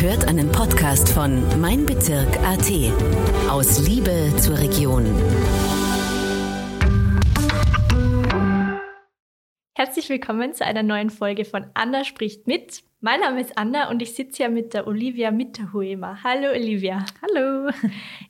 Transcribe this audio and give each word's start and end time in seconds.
hört 0.00 0.26
einen 0.28 0.50
Podcast 0.50 1.10
von 1.10 1.60
Mein 1.60 1.84
Bezirk 1.84 2.38
AT. 2.38 2.72
Aus 3.50 3.86
Liebe 3.86 4.32
zur 4.38 4.58
Region. 4.58 5.04
Herzlich 9.74 10.08
willkommen 10.08 10.54
zu 10.54 10.64
einer 10.64 10.82
neuen 10.82 11.10
Folge 11.10 11.44
von 11.44 11.66
Anna 11.74 12.04
spricht 12.04 12.46
mit. 12.46 12.82
Mein 13.00 13.20
Name 13.20 13.42
ist 13.42 13.58
Anna 13.58 13.90
und 13.90 14.00
ich 14.00 14.14
sitze 14.14 14.38
hier 14.38 14.48
mit 14.48 14.72
der 14.72 14.86
Olivia 14.86 15.30
Mitterhuemer. 15.30 16.24
Hallo 16.24 16.48
Olivia. 16.48 17.04
Hallo. 17.20 17.70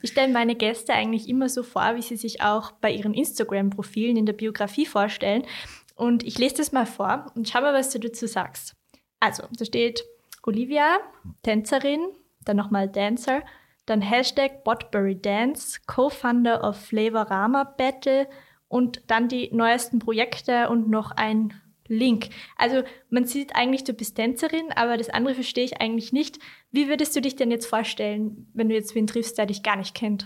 Ich 0.01 0.11
stelle 0.11 0.33
meine 0.33 0.55
Gäste 0.55 0.93
eigentlich 0.93 1.29
immer 1.29 1.47
so 1.47 1.63
vor, 1.63 1.95
wie 1.95 2.01
sie 2.01 2.17
sich 2.17 2.41
auch 2.41 2.71
bei 2.71 2.91
ihren 2.91 3.13
Instagram-Profilen 3.13 4.17
in 4.17 4.25
der 4.25 4.33
Biografie 4.33 4.85
vorstellen. 4.85 5.43
Und 5.95 6.23
ich 6.23 6.37
lese 6.37 6.55
das 6.55 6.73
mal 6.73 6.85
vor 6.85 7.31
und 7.35 7.47
schau 7.47 7.61
mal, 7.61 7.73
was 7.73 7.91
du 7.91 7.99
dazu 7.99 8.27
sagst. 8.27 8.75
Also, 9.21 9.43
da 9.57 9.63
steht 9.63 10.03
Olivia, 10.43 10.99
Tänzerin, 11.43 12.01
dann 12.45 12.57
nochmal 12.57 12.89
Dancer, 12.89 13.41
dann 13.85 14.01
Hashtag 14.01 14.63
Botbury 14.63 15.19
Dance, 15.19 15.79
Co-Founder 15.85 16.63
of 16.63 16.77
Flavorama 16.77 17.63
Battle 17.63 18.27
und 18.67 19.01
dann 19.07 19.27
die 19.27 19.49
neuesten 19.53 19.99
Projekte 19.99 20.69
und 20.69 20.89
noch 20.89 21.11
ein 21.11 21.53
Link. 21.87 22.29
Also 22.57 22.83
man 23.09 23.25
sieht 23.25 23.55
eigentlich, 23.55 23.83
du 23.83 23.93
bist 23.93 24.15
Tänzerin, 24.15 24.71
aber 24.75 24.97
das 24.97 25.09
andere 25.09 25.35
verstehe 25.35 25.65
ich 25.65 25.81
eigentlich 25.81 26.13
nicht. 26.13 26.39
Wie 26.71 26.87
würdest 26.87 27.15
du 27.15 27.21
dich 27.21 27.35
denn 27.35 27.51
jetzt 27.51 27.65
vorstellen, 27.65 28.49
wenn 28.53 28.69
du 28.69 28.75
jetzt 28.75 28.95
wen 28.95 29.07
triffst, 29.07 29.37
der 29.37 29.45
dich 29.45 29.61
gar 29.61 29.75
nicht 29.75 29.93
kennt? 29.93 30.25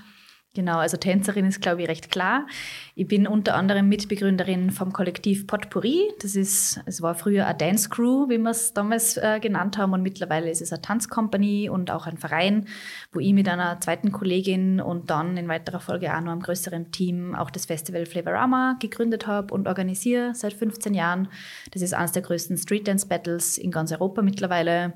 Genau, 0.56 0.78
also 0.78 0.96
Tänzerin 0.96 1.46
ist, 1.46 1.62
glaube 1.62 1.82
ich, 1.82 1.90
recht 1.90 2.10
klar. 2.10 2.48
Ich 2.96 3.10
bin 3.10 3.28
unter 3.28 3.56
anderem 3.56 3.90
Mitbegründerin 3.90 4.72
vom 4.72 4.94
Kollektiv 4.94 5.48
Potpourri. 5.48 6.14
Das 6.22 6.38
ist, 6.38 6.80
es 6.86 7.02
war 7.02 7.14
früher 7.14 7.46
eine 7.46 7.58
Dance 7.58 7.90
Crew, 7.90 8.30
wie 8.30 8.38
wir 8.38 8.52
es 8.52 8.74
damals 8.74 9.18
äh, 9.18 9.42
genannt 9.42 9.78
haben, 9.78 9.92
und 9.92 10.02
mittlerweile 10.02 10.50
ist 10.50 10.62
es 10.62 10.72
eine 10.72 10.82
Tanzcompany 10.82 11.68
und 11.70 11.92
auch 11.92 12.08
ein 12.08 12.18
Verein, 12.18 12.68
wo 13.12 13.20
ich 13.20 13.34
mit 13.34 13.50
einer 13.50 13.82
zweiten 13.82 14.14
Kollegin 14.14 14.80
und 14.80 15.10
dann 15.10 15.36
in 15.36 15.50
weiterer 15.50 15.82
Folge 15.82 16.16
auch 16.16 16.22
noch 16.22 16.32
einem 16.32 16.42
größeren 16.42 16.94
Team 16.94 17.36
auch 17.36 17.52
das 17.52 17.66
Festival 17.66 18.06
Flavorama 18.06 18.78
gegründet 18.80 19.28
habe 19.28 19.54
und 19.54 19.68
organisiere 19.68 20.34
seit 20.36 20.54
15 20.54 20.94
Jahren. 20.94 21.28
Das 21.72 21.82
ist 21.82 21.94
eines 21.94 22.14
der 22.14 22.22
größten 22.22 22.58
Street 22.58 22.88
Dance 22.88 23.08
Battles 23.08 23.58
in 23.58 23.72
ganz 23.72 23.92
Europa 23.92 24.22
mittlerweile. 24.22 24.94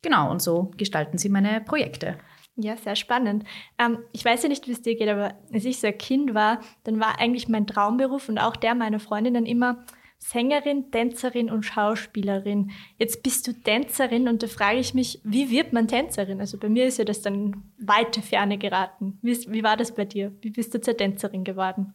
Genau, 0.00 0.30
und 0.30 0.40
so 0.40 0.70
gestalten 0.78 1.18
sie 1.18 1.28
meine 1.28 1.60
Projekte. 1.60 2.16
Ja, 2.56 2.76
sehr 2.76 2.94
spannend. 2.94 3.44
Ähm, 3.78 3.98
ich 4.12 4.24
weiß 4.24 4.44
ja 4.44 4.48
nicht, 4.48 4.68
wie 4.68 4.72
es 4.72 4.82
dir 4.82 4.94
geht, 4.94 5.08
aber 5.08 5.34
als 5.52 5.64
ich 5.64 5.80
so 5.80 5.88
ein 5.88 5.98
Kind 5.98 6.34
war, 6.34 6.60
dann 6.84 7.00
war 7.00 7.18
eigentlich 7.18 7.48
mein 7.48 7.66
Traumberuf 7.66 8.28
und 8.28 8.38
auch 8.38 8.54
der 8.54 8.74
meiner 8.76 9.00
Freundinnen 9.00 9.44
immer 9.44 9.84
Sängerin, 10.18 10.90
Tänzerin 10.90 11.50
und 11.50 11.64
Schauspielerin. 11.64 12.70
Jetzt 12.98 13.22
bist 13.22 13.46
du 13.46 13.52
Tänzerin 13.52 14.28
und 14.28 14.42
da 14.42 14.46
frage 14.46 14.78
ich 14.78 14.94
mich, 14.94 15.20
wie 15.22 15.50
wird 15.50 15.72
man 15.72 15.88
Tänzerin? 15.88 16.40
Also 16.40 16.56
bei 16.56 16.68
mir 16.68 16.86
ist 16.86 16.98
ja 16.98 17.04
das 17.04 17.20
dann 17.20 17.64
weite 17.78 18.22
Ferne 18.22 18.56
geraten. 18.56 19.18
Wie, 19.20 19.36
wie 19.52 19.62
war 19.62 19.76
das 19.76 19.94
bei 19.94 20.04
dir? 20.04 20.32
Wie 20.40 20.50
bist 20.50 20.72
du 20.74 20.80
zur 20.80 20.96
Tänzerin 20.96 21.44
geworden? 21.44 21.92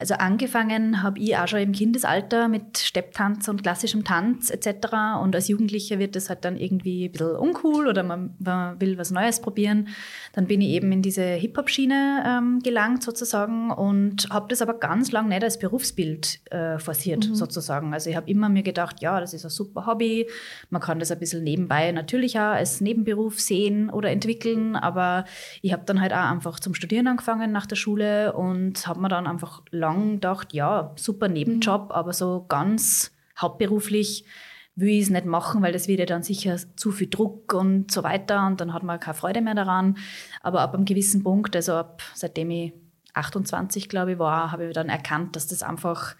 Also 0.00 0.14
angefangen 0.14 1.04
habe 1.04 1.20
ich 1.20 1.36
auch 1.36 1.46
schon 1.46 1.60
im 1.60 1.70
Kindesalter 1.70 2.48
mit 2.48 2.78
Stepptanz 2.78 3.46
und 3.46 3.62
klassischem 3.62 4.02
Tanz 4.02 4.50
etc. 4.50 4.92
Und 5.22 5.36
als 5.36 5.46
Jugendlicher 5.46 6.00
wird 6.00 6.16
das 6.16 6.28
halt 6.28 6.44
dann 6.44 6.56
irgendwie 6.56 7.06
ein 7.06 7.12
bisschen 7.12 7.36
uncool 7.36 7.86
oder 7.86 8.02
man, 8.02 8.34
man 8.40 8.80
will 8.80 8.98
was 8.98 9.12
Neues 9.12 9.40
probieren. 9.40 9.86
Dann 10.32 10.48
bin 10.48 10.60
ich 10.60 10.70
eben 10.70 10.90
in 10.90 11.00
diese 11.00 11.22
Hip-Hop-Schiene 11.22 12.24
ähm, 12.26 12.58
gelangt 12.60 13.04
sozusagen 13.04 13.70
und 13.70 14.26
habe 14.30 14.48
das 14.48 14.62
aber 14.62 14.74
ganz 14.74 15.12
lang 15.12 15.28
nicht 15.28 15.44
als 15.44 15.60
Berufsbild 15.60 16.40
äh, 16.50 16.80
forciert 16.80 17.28
mhm. 17.28 17.36
sozusagen. 17.36 17.94
Also 17.94 18.10
ich 18.10 18.16
habe 18.16 18.28
immer 18.28 18.48
mir 18.48 18.64
gedacht, 18.64 19.00
ja, 19.00 19.20
das 19.20 19.32
ist 19.32 19.44
ein 19.44 19.50
super 19.50 19.86
Hobby. 19.86 20.26
Man 20.70 20.82
kann 20.82 20.98
das 20.98 21.12
ein 21.12 21.20
bisschen 21.20 21.44
nebenbei 21.44 21.92
natürlich 21.92 22.36
auch 22.36 22.54
als 22.54 22.80
Nebenberuf 22.80 23.38
sehen 23.38 23.90
oder 23.90 24.10
entwickeln. 24.10 24.74
Aber 24.74 25.24
ich 25.62 25.72
habe 25.72 25.84
dann 25.86 26.00
halt 26.00 26.12
auch 26.12 26.30
einfach 26.32 26.58
zum 26.58 26.74
Studieren 26.74 27.06
angefangen 27.06 27.52
nach 27.52 27.66
der 27.66 27.76
Schule 27.76 28.32
und 28.32 28.88
habe 28.88 29.00
mir 29.00 29.08
dann 29.08 29.28
einfach 29.28 29.62
lang 29.84 30.14
gedacht, 30.14 30.52
ja, 30.52 30.92
super 30.96 31.28
Nebenjob, 31.28 31.86
mhm. 31.86 31.90
aber 31.92 32.12
so 32.12 32.44
ganz 32.48 33.12
hauptberuflich 33.38 34.24
will 34.76 34.88
ich 34.88 35.04
es 35.04 35.10
nicht 35.10 35.26
machen, 35.26 35.62
weil 35.62 35.72
das 35.72 35.86
wird 35.88 36.00
ja 36.00 36.06
dann 36.06 36.22
sicher 36.22 36.56
zu 36.76 36.90
viel 36.90 37.08
Druck 37.08 37.54
und 37.54 37.90
so 37.90 38.02
weiter 38.02 38.46
und 38.46 38.60
dann 38.60 38.72
hat 38.72 38.82
man 38.82 38.98
keine 38.98 39.14
Freude 39.14 39.40
mehr 39.40 39.54
daran. 39.54 39.96
Aber 40.40 40.60
ab 40.62 40.74
einem 40.74 40.84
gewissen 40.84 41.22
Punkt, 41.22 41.54
also 41.54 41.74
ab 41.74 42.02
seitdem 42.14 42.50
ich 42.50 42.72
28, 43.14 43.88
glaube 43.88 44.12
ich, 44.12 44.18
war, 44.18 44.50
habe 44.50 44.66
ich 44.66 44.74
dann 44.74 44.88
erkannt, 44.88 45.36
dass 45.36 45.46
das 45.46 45.62
einfach 45.62 46.16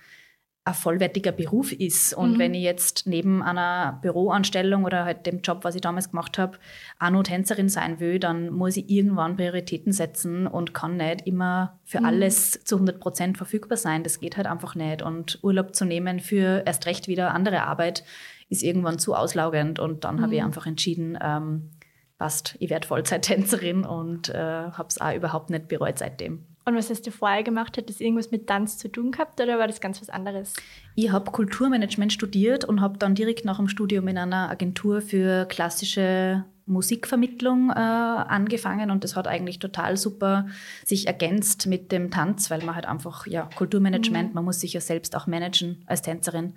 ein 0.67 0.75
vollwertiger 0.75 1.33
Beruf 1.33 1.73
ist. 1.73 2.15
Und 2.15 2.35
mhm. 2.35 2.39
wenn 2.39 2.55
ich 2.55 2.63
jetzt 2.63 3.07
neben 3.07 3.43
einer 3.43 3.99
Büroanstellung 4.01 4.85
oder 4.85 5.05
halt 5.05 5.27
dem 5.27 5.41
Job, 5.43 5.59
was 5.63 5.75
ich 5.75 5.83
damals 5.83 6.11
gemacht 6.11 6.39
habe, 6.39 6.59
auch 6.99 7.11
noch 7.11 7.23
Tänzerin 7.23 7.69
sein 7.69 8.01
will, 8.01 8.19
dann 8.19 8.51
muss 8.51 8.79
ich 8.79 8.89
irgendwann 8.89 9.37
Prioritäten 9.37 9.93
setzen 9.93 10.47
und 10.47 10.73
kann 10.73 10.97
nicht 10.97 11.27
immer 11.27 11.79
für 11.85 12.01
mhm. 12.01 12.07
alles 12.07 12.65
zu 12.65 12.77
100 12.77 12.99
Prozent 12.99 13.37
verfügbar 13.37 13.77
sein. 13.77 14.05
Das 14.05 14.21
geht 14.21 14.39
halt 14.39 14.47
einfach 14.47 14.75
nicht. 14.75 15.03
Und 15.03 15.39
Urlaub 15.43 15.77
zu 15.77 15.85
nehmen 15.85 16.19
für 16.19 16.63
erst 16.65 16.87
recht 16.87 17.09
wieder 17.09 17.35
andere 17.35 17.65
Arbeit 17.65 18.03
ist 18.49 18.63
irgendwann 18.63 18.99
zu 18.99 19.15
auslaugend. 19.15 19.79
Und 19.79 20.05
dann 20.05 20.17
mhm. 20.17 20.23
habe 20.23 20.35
ich 20.37 20.43
einfach 20.43 20.67
entschieden, 20.67 21.19
ähm, 21.21 21.73
passt, 22.17 22.57
ich 22.59 22.71
werde 22.71 22.89
Vollzeittänzerin 22.89 23.85
und 23.85 24.31
äh, 24.31 24.39
habe 24.39 24.89
es 24.89 24.99
auch 24.99 25.15
überhaupt 25.15 25.51
nicht 25.51 25.69
bereut 25.69 25.99
seitdem. 25.99 26.47
Und 26.67 26.77
was 26.77 26.89
hast 26.89 27.07
du 27.07 27.11
vorher 27.11 27.43
gemacht? 27.43 27.77
Hat 27.77 27.91
das 27.91 28.01
irgendwas 28.01 28.31
mit 28.31 28.47
Tanz 28.47 28.79
zu 28.79 28.89
tun 28.89 29.11
gehabt 29.11 29.41
oder 29.41 29.59
war 29.59 29.67
das 29.67 29.81
ganz 29.81 30.01
was 30.01 30.09
anderes? 30.09 30.55
Ich 30.95 31.13
habe 31.13 31.31
Kulturmanagement 31.31 32.13
studiert 32.13 32.65
und 32.65 32.81
habe 32.81 32.99
dann 32.99 33.15
direkt 33.15 33.45
nach 33.45 33.59
dem 33.59 33.69
Studium 33.69 34.09
in 34.09 34.17
einer 34.17 34.49
Agentur 34.51 35.03
für 35.03 35.45
klassische 35.47 36.45
Musikvermittlung 36.67 37.71
äh, 37.71 37.75
angefangen 37.75 38.91
und 38.91 39.05
das 39.05 39.17
hat 39.17 39.29
eigentlich 39.29 39.59
total 39.59 39.99
super 39.99 40.47
sich 40.85 41.07
ergänzt 41.07 41.67
mit 41.67 41.93
dem 41.93 42.11
Tanz, 42.11 42.51
weil 42.51 42.65
man 42.65 42.75
halt 42.75 42.87
einfach, 42.87 43.27
ja, 43.27 43.51
Kulturmanagement, 43.55 44.31
mhm. 44.31 44.35
man 44.35 44.45
muss 44.45 44.61
sich 44.61 44.73
ja 44.73 44.81
selbst 44.81 45.15
auch 45.15 45.27
managen 45.27 45.83
als 45.87 46.01
Tänzerin 46.01 46.55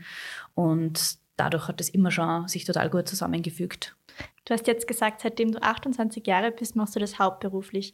und 0.56 1.18
dadurch 1.36 1.68
hat 1.68 1.82
es 1.82 1.90
immer 1.90 2.12
schon 2.12 2.48
sich 2.48 2.64
total 2.64 2.90
gut 2.90 3.10
zusammengefügt. 3.10 3.98
Du 4.46 4.54
hast 4.54 4.66
jetzt 4.68 4.88
gesagt, 4.88 5.22
seitdem 5.22 5.52
du 5.52 5.62
28 5.62 6.26
Jahre 6.26 6.52
bist, 6.52 6.78
machst 6.78 6.96
du 6.96 7.00
das 7.00 7.20
hauptberuflich 7.20 7.94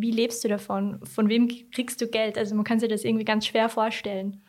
wie 0.00 0.10
lebst 0.10 0.42
du 0.44 0.48
davon? 0.48 1.00
Von 1.04 1.28
wem 1.28 1.48
kriegst 1.70 2.00
du 2.00 2.06
Geld? 2.06 2.38
Also 2.38 2.54
man 2.54 2.64
kann 2.64 2.80
sich 2.80 2.88
das 2.88 3.04
irgendwie 3.04 3.24
ganz 3.24 3.46
schwer 3.46 3.68
vorstellen. 3.68 4.42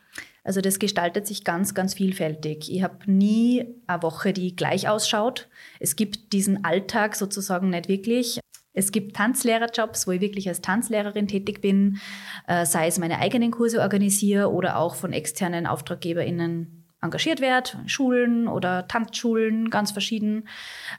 Also 0.44 0.62
das 0.62 0.79
gestaltet 0.79 1.28
sich 1.28 1.44
ganz, 1.44 1.75
ganz 1.75 1.94
vielfältig. 1.94 2.72
Ich 2.72 2.81
habe 2.81 3.12
nie 3.12 3.66
eine 3.85 4.01
Woche, 4.01 4.34
die 4.34 4.56
gleich 4.56 4.90
ausschaut. 4.90 5.47
Es 5.79 5.95
gibt 5.95 6.34
diesen 6.34 6.66
Alltag 6.66 7.16
sozusagen 7.16 7.69
nicht 7.69 7.88
wirklich. 7.88 8.40
Es 8.73 8.91
gibt 8.91 9.16
Tanzlehrerjobs, 9.16 10.07
wo 10.07 10.11
ich 10.11 10.22
wirklich 10.22 10.47
als 10.47 10.61
Tanzlehrerin 10.61 11.28
tätig 11.28 11.61
bin, 11.61 12.00
äh, 12.47 12.66
sei 12.66 12.88
es 12.88 12.97
meine 12.97 13.19
eigenen 13.19 13.51
Kurse 13.51 13.81
organisiere 13.81 14.51
oder 14.51 14.78
auch 14.78 14.95
von 14.95 15.13
externen 15.13 15.67
AuftraggeberInnen 15.67 16.80
engagiert 17.01 17.41
werde, 17.41 17.72
Schulen 17.88 18.47
oder 18.47 18.88
Tanzschulen, 18.88 19.72
ganz 19.72 19.91
verschieden. 19.91 20.47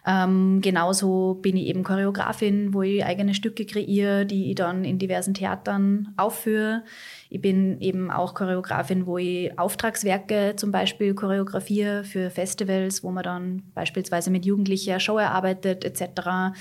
Ähm, 0.05 0.61
genauso 0.61 1.39
bin 1.41 1.57
ich 1.57 1.67
eben 1.67 1.85
Choreografin, 1.85 2.75
wo 2.75 2.83
ich 2.83 3.05
eigene 3.05 3.35
Stücke 3.35 3.65
kreiere, 3.65 4.27
die 4.27 4.51
ich 4.51 4.57
dann 4.57 4.85
in 4.85 4.99
diversen 4.99 5.33
Theatern 5.33 6.13
aufführe. 6.17 6.83
Ich 7.31 7.41
bin 7.41 7.81
eben 7.81 8.11
auch 8.11 8.35
Choreografin, 8.35 9.07
wo 9.07 9.17
ich 9.17 9.57
Auftragswerke 9.57 10.55
zum 10.57 10.73
Beispiel 10.73 11.15
choreografiere 11.15 12.03
für 12.03 12.31
Festivals, 12.31 13.05
wo 13.05 13.13
man 13.13 13.23
dann 13.23 13.63
beispielsweise 13.75 14.31
mit 14.31 14.45
Jugendlichen 14.45 14.99
Show 14.99 15.19
erarbeitet 15.19 15.85
etc. 15.85 16.53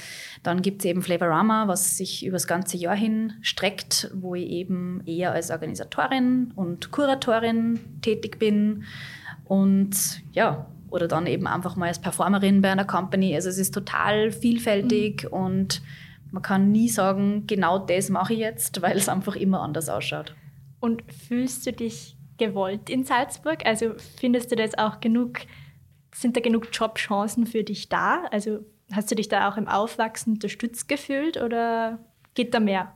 Dann 0.43 0.61
gibt 0.61 0.81
es 0.81 0.85
eben 0.85 1.01
Flavorama, 1.01 1.67
was 1.67 1.97
sich 1.97 2.25
über 2.25 2.35
das 2.35 2.47
ganze 2.47 2.77
Jahr 2.77 2.95
hin 2.95 3.33
streckt, 3.41 4.11
wo 4.13 4.35
ich 4.35 4.47
eben 4.49 5.01
eher 5.07 5.31
als 5.31 5.49
Organisatorin 5.49 6.53
und 6.55 6.91
Kuratorin 6.91 7.79
tätig 8.01 8.37
bin. 8.37 8.83
Und 9.51 10.23
ja, 10.31 10.65
oder 10.89 11.09
dann 11.09 11.27
eben 11.27 11.45
einfach 11.45 11.75
mal 11.75 11.89
als 11.89 11.99
Performerin 11.99 12.61
bei 12.61 12.71
einer 12.71 12.85
Company. 12.85 13.35
Also 13.35 13.49
es 13.49 13.57
ist 13.57 13.73
total 13.73 14.31
vielfältig 14.31 15.25
mhm. 15.25 15.37
und 15.37 15.81
man 16.31 16.41
kann 16.41 16.71
nie 16.71 16.87
sagen, 16.87 17.47
genau 17.47 17.77
das 17.77 18.09
mache 18.09 18.31
ich 18.31 18.39
jetzt, 18.39 18.81
weil 18.81 18.95
es 18.95 19.09
einfach 19.09 19.35
immer 19.35 19.59
anders 19.59 19.89
ausschaut. 19.89 20.33
Und 20.79 21.03
fühlst 21.11 21.65
du 21.65 21.73
dich 21.73 22.15
gewollt 22.37 22.89
in 22.89 23.03
Salzburg? 23.03 23.65
Also 23.65 23.95
findest 24.21 24.53
du 24.53 24.55
da 24.55 24.63
jetzt 24.63 24.79
auch 24.79 25.01
genug, 25.01 25.39
sind 26.13 26.37
da 26.37 26.39
genug 26.39 26.69
Jobchancen 26.71 27.45
für 27.45 27.65
dich 27.65 27.89
da? 27.89 28.23
Also 28.31 28.59
hast 28.93 29.11
du 29.11 29.15
dich 29.15 29.27
da 29.27 29.49
auch 29.49 29.57
im 29.57 29.67
Aufwachsen 29.67 30.35
unterstützt 30.35 30.87
gefühlt 30.87 31.35
oder 31.35 31.99
geht 32.35 32.53
da 32.53 32.61
mehr? 32.61 32.93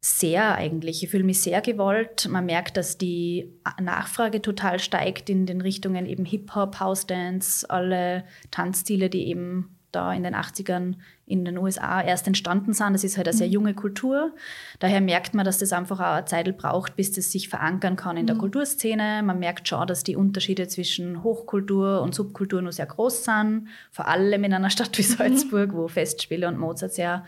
Sehr 0.00 0.54
eigentlich. 0.54 1.02
Ich 1.02 1.10
fühle 1.10 1.24
mich 1.24 1.42
sehr 1.42 1.60
gewollt. 1.60 2.28
Man 2.28 2.46
merkt, 2.46 2.76
dass 2.76 2.98
die 2.98 3.52
Nachfrage 3.80 4.40
total 4.40 4.78
steigt 4.78 5.28
in 5.28 5.46
den 5.46 5.60
Richtungen 5.60 6.06
eben 6.06 6.24
Hip-Hop, 6.24 6.78
House-Dance, 6.78 7.68
alle 7.68 8.24
Tanzstile, 8.50 9.10
die 9.10 9.26
eben 9.26 9.78
da 9.90 10.12
in 10.12 10.22
den 10.22 10.34
80ern 10.34 10.96
in 11.24 11.44
den 11.44 11.58
USA 11.58 12.02
erst 12.02 12.26
entstanden 12.26 12.72
sind. 12.74 12.92
Das 12.92 13.04
ist 13.04 13.16
halt 13.16 13.26
eine 13.26 13.36
sehr 13.36 13.46
mhm. 13.46 13.52
junge 13.54 13.74
Kultur. 13.74 14.34
Daher 14.78 15.00
merkt 15.00 15.34
man, 15.34 15.44
dass 15.44 15.58
das 15.58 15.72
einfach 15.72 15.98
auch 16.00 16.16
eine 16.16 16.24
Zeit 16.26 16.56
braucht, 16.58 16.94
bis 16.94 17.12
das 17.12 17.32
sich 17.32 17.48
verankern 17.48 17.96
kann 17.96 18.16
in 18.16 18.26
der 18.26 18.36
mhm. 18.36 18.40
Kulturszene. 18.40 19.22
Man 19.24 19.38
merkt 19.38 19.66
schon, 19.66 19.86
dass 19.86 20.04
die 20.04 20.16
Unterschiede 20.16 20.68
zwischen 20.68 21.22
Hochkultur 21.22 22.02
und 22.02 22.14
Subkultur 22.14 22.62
nur 22.62 22.72
sehr 22.72 22.86
groß 22.86 23.24
sind. 23.24 23.68
Vor 23.90 24.08
allem 24.08 24.44
in 24.44 24.54
einer 24.54 24.70
Stadt 24.70 24.96
wie 24.98 25.02
mhm. 25.02 25.16
Salzburg, 25.16 25.72
wo 25.72 25.88
Festspiele 25.88 26.48
und 26.48 26.58
Mozart 26.58 26.92
sehr 26.92 27.24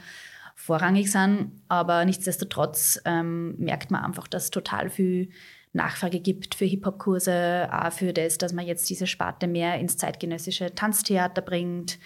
vorrangig 0.60 1.10
sind. 1.10 1.52
Aber 1.68 2.04
nichtsdestotrotz 2.04 3.00
ähm, 3.04 3.56
merkt 3.58 3.90
man 3.90 4.04
einfach, 4.04 4.28
dass 4.28 4.50
total 4.50 4.90
viel 4.90 5.30
Nachfrage 5.72 6.20
gibt 6.20 6.54
für 6.54 6.64
Hip-Hop-Kurse, 6.64 7.68
auch 7.72 7.92
für 7.92 8.12
das, 8.12 8.38
dass 8.38 8.52
man 8.52 8.66
jetzt 8.66 8.90
diese 8.90 9.06
Sparte 9.06 9.46
mehr 9.46 9.78
ins 9.78 9.96
zeitgenössische 9.96 10.74
Tanztheater 10.74 11.42
bringt. 11.42 11.98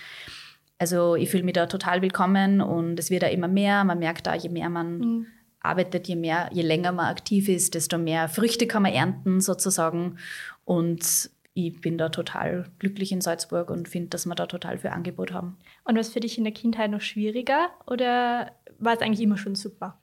Also 0.79 1.17
ich 1.17 1.31
fühle 1.31 1.43
mich 1.43 1.55
da 1.55 1.67
total 1.67 2.03
willkommen 2.03 2.61
und 2.61 2.99
es 2.99 3.11
wird 3.11 3.23
da 3.23 3.27
immer 3.27 3.49
mehr. 3.49 3.85
Man 3.85 3.99
merkt 3.99 4.27
da, 4.27 4.35
je 4.35 4.51
mehr 4.51 4.69
man 4.69 4.99
mhm. 4.99 5.27
arbeitet, 5.61 6.07
je 6.07 6.17
mehr, 6.17 6.49
je 6.53 6.63
länger 6.63 6.93
man 6.93 7.07
aktiv 7.07 7.49
ist, 7.49 7.75
desto 7.75 7.99
mehr 7.99 8.29
Früchte 8.29 8.67
kann 8.67 8.83
man 8.83 8.93
ernten 8.93 9.41
sozusagen. 9.41 10.19
Und 10.65 11.31
ich 11.55 11.81
bin 11.81 11.97
da 11.97 12.09
total 12.09 12.67
glücklich 12.81 13.13
in 13.13 13.21
Salzburg 13.21 13.71
und 13.71 13.89
finde, 13.89 14.11
dass 14.11 14.27
wir 14.27 14.35
da 14.35 14.47
total 14.47 14.79
viel 14.79 14.91
Angebot 14.91 15.33
haben. 15.33 15.57
Und 15.85 15.97
was 15.97 16.13
für 16.13 16.21
dich 16.21 16.37
in 16.37 16.45
der 16.45 16.53
Kindheit 16.53 16.91
noch 16.91 17.01
schwieriger 17.01 17.71
oder 17.87 18.53
war 18.79 18.95
es 18.95 19.01
eigentlich 19.01 19.21
immer 19.21 19.39
schon 19.39 19.55
super? 19.55 20.01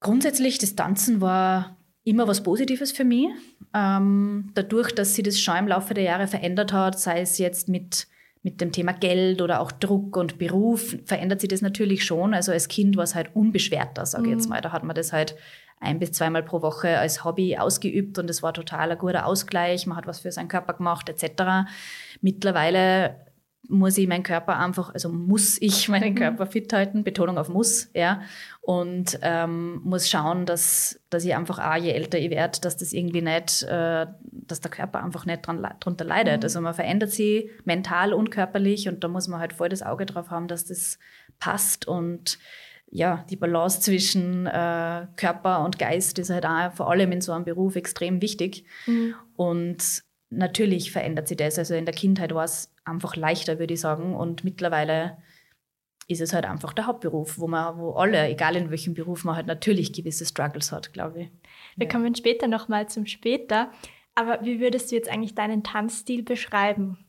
Grundsätzlich, 0.00 0.58
das 0.58 0.74
Tanzen 0.74 1.20
war 1.20 1.76
immer 2.02 2.28
was 2.28 2.42
Positives 2.42 2.92
für 2.92 3.04
mich. 3.04 3.28
Ähm, 3.74 4.50
dadurch, 4.54 4.92
dass 4.92 5.14
sich 5.14 5.24
das 5.24 5.40
schon 5.40 5.56
im 5.56 5.68
Laufe 5.68 5.94
der 5.94 6.04
Jahre 6.04 6.26
verändert 6.26 6.72
hat, 6.72 6.98
sei 6.98 7.20
es 7.20 7.38
jetzt 7.38 7.68
mit, 7.68 8.08
mit 8.42 8.60
dem 8.60 8.72
Thema 8.72 8.92
Geld 8.92 9.40
oder 9.40 9.60
auch 9.60 9.70
Druck 9.70 10.16
und 10.16 10.38
Beruf, 10.38 10.96
verändert 11.04 11.40
sich 11.40 11.48
das 11.48 11.62
natürlich 11.62 12.04
schon. 12.04 12.34
Also 12.34 12.52
als 12.52 12.68
Kind 12.68 12.96
war 12.96 13.04
es 13.04 13.14
halt 13.14 13.34
unbeschwerter, 13.34 14.04
sage 14.04 14.24
ich 14.24 14.30
mhm. 14.30 14.38
jetzt 14.38 14.48
mal. 14.48 14.60
Da 14.60 14.72
hat 14.72 14.84
man 14.84 14.96
das 14.96 15.12
halt 15.12 15.36
ein 15.78 15.98
bis 15.98 16.12
zweimal 16.12 16.42
pro 16.42 16.62
Woche 16.62 16.98
als 16.98 17.24
Hobby 17.24 17.58
ausgeübt 17.58 18.18
und 18.18 18.30
es 18.30 18.42
war 18.42 18.54
total 18.54 18.92
ein 18.92 18.98
guter 18.98 19.26
Ausgleich. 19.26 19.86
Man 19.86 19.96
hat 19.96 20.06
was 20.06 20.20
für 20.20 20.32
seinen 20.32 20.48
Körper 20.48 20.74
gemacht 20.74 21.08
etc. 21.08 21.68
Mittlerweile 22.20 23.26
muss 23.68 23.98
ich 23.98 24.06
meinen 24.06 24.22
Körper 24.22 24.58
einfach, 24.58 24.92
also 24.94 25.08
muss 25.08 25.60
ich 25.60 25.88
meinen 25.90 26.12
mhm. 26.12 26.16
Körper 26.16 26.46
fit 26.46 26.72
halten, 26.72 27.04
Betonung 27.04 27.38
auf 27.38 27.48
muss, 27.48 27.90
ja, 27.94 28.22
und 28.60 29.18
ähm, 29.22 29.80
muss 29.84 30.08
schauen, 30.08 30.46
dass, 30.46 31.00
dass 31.10 31.24
ich 31.24 31.34
einfach 31.34 31.58
auch, 31.58 31.76
je 31.76 31.90
älter 31.90 32.18
ich 32.18 32.30
werde, 32.30 32.60
dass 32.60 32.76
das 32.76 32.92
irgendwie 32.92 33.22
nicht, 33.22 33.62
äh, 33.64 34.06
dass 34.32 34.60
der 34.60 34.70
Körper 34.70 35.02
einfach 35.02 35.26
nicht 35.26 35.46
dran, 35.46 35.66
drunter 35.80 36.04
leidet. 36.04 36.38
Mhm. 36.38 36.44
Also 36.44 36.60
man 36.60 36.74
verändert 36.74 37.10
sich 37.10 37.50
mental 37.64 38.12
und 38.12 38.30
körperlich 38.30 38.88
und 38.88 39.04
da 39.04 39.08
muss 39.08 39.28
man 39.28 39.40
halt 39.40 39.52
voll 39.52 39.68
das 39.68 39.82
Auge 39.82 40.06
drauf 40.06 40.30
haben, 40.30 40.48
dass 40.48 40.64
das 40.64 40.98
passt 41.38 41.86
und 41.86 42.38
ja, 42.90 43.24
die 43.28 43.36
Balance 43.36 43.80
zwischen 43.80 44.46
äh, 44.46 45.06
Körper 45.16 45.64
und 45.64 45.78
Geist 45.78 46.18
ist 46.18 46.30
halt 46.30 46.46
auch 46.46 46.72
vor 46.72 46.90
allem 46.90 47.12
in 47.12 47.20
so 47.20 47.32
einem 47.32 47.44
Beruf 47.44 47.76
extrem 47.76 48.22
wichtig. 48.22 48.64
Mhm. 48.86 49.14
Und 49.34 50.02
natürlich 50.30 50.92
verändert 50.92 51.28
sich 51.28 51.36
das. 51.36 51.58
Also 51.58 51.74
in 51.74 51.84
der 51.84 51.94
Kindheit 51.94 52.34
war 52.34 52.44
es 52.44 52.72
einfach 52.84 53.16
leichter, 53.16 53.58
würde 53.58 53.74
ich 53.74 53.80
sagen. 53.80 54.14
Und 54.14 54.44
mittlerweile 54.44 55.18
ist 56.08 56.20
es 56.20 56.32
halt 56.32 56.44
einfach 56.44 56.72
der 56.72 56.86
Hauptberuf, 56.86 57.38
wo 57.38 57.48
man, 57.48 57.78
wo 57.78 57.92
alle, 57.92 58.28
egal 58.28 58.54
in 58.54 58.70
welchem 58.70 58.94
Beruf 58.94 59.24
man 59.24 59.34
halt 59.34 59.46
natürlich 59.46 59.92
gewisse 59.92 60.24
Struggles 60.24 60.70
hat, 60.70 60.92
glaube 60.92 61.22
ich. 61.22 61.30
Wir 61.76 61.86
ja. 61.86 61.92
kommen 61.92 62.14
später 62.14 62.46
nochmal 62.46 62.88
zum 62.88 63.06
später. 63.06 63.70
Aber 64.14 64.42
wie 64.44 64.60
würdest 64.60 64.90
du 64.90 64.96
jetzt 64.96 65.10
eigentlich 65.10 65.34
deinen 65.34 65.62
Tanzstil 65.62 66.22
beschreiben? 66.22 67.05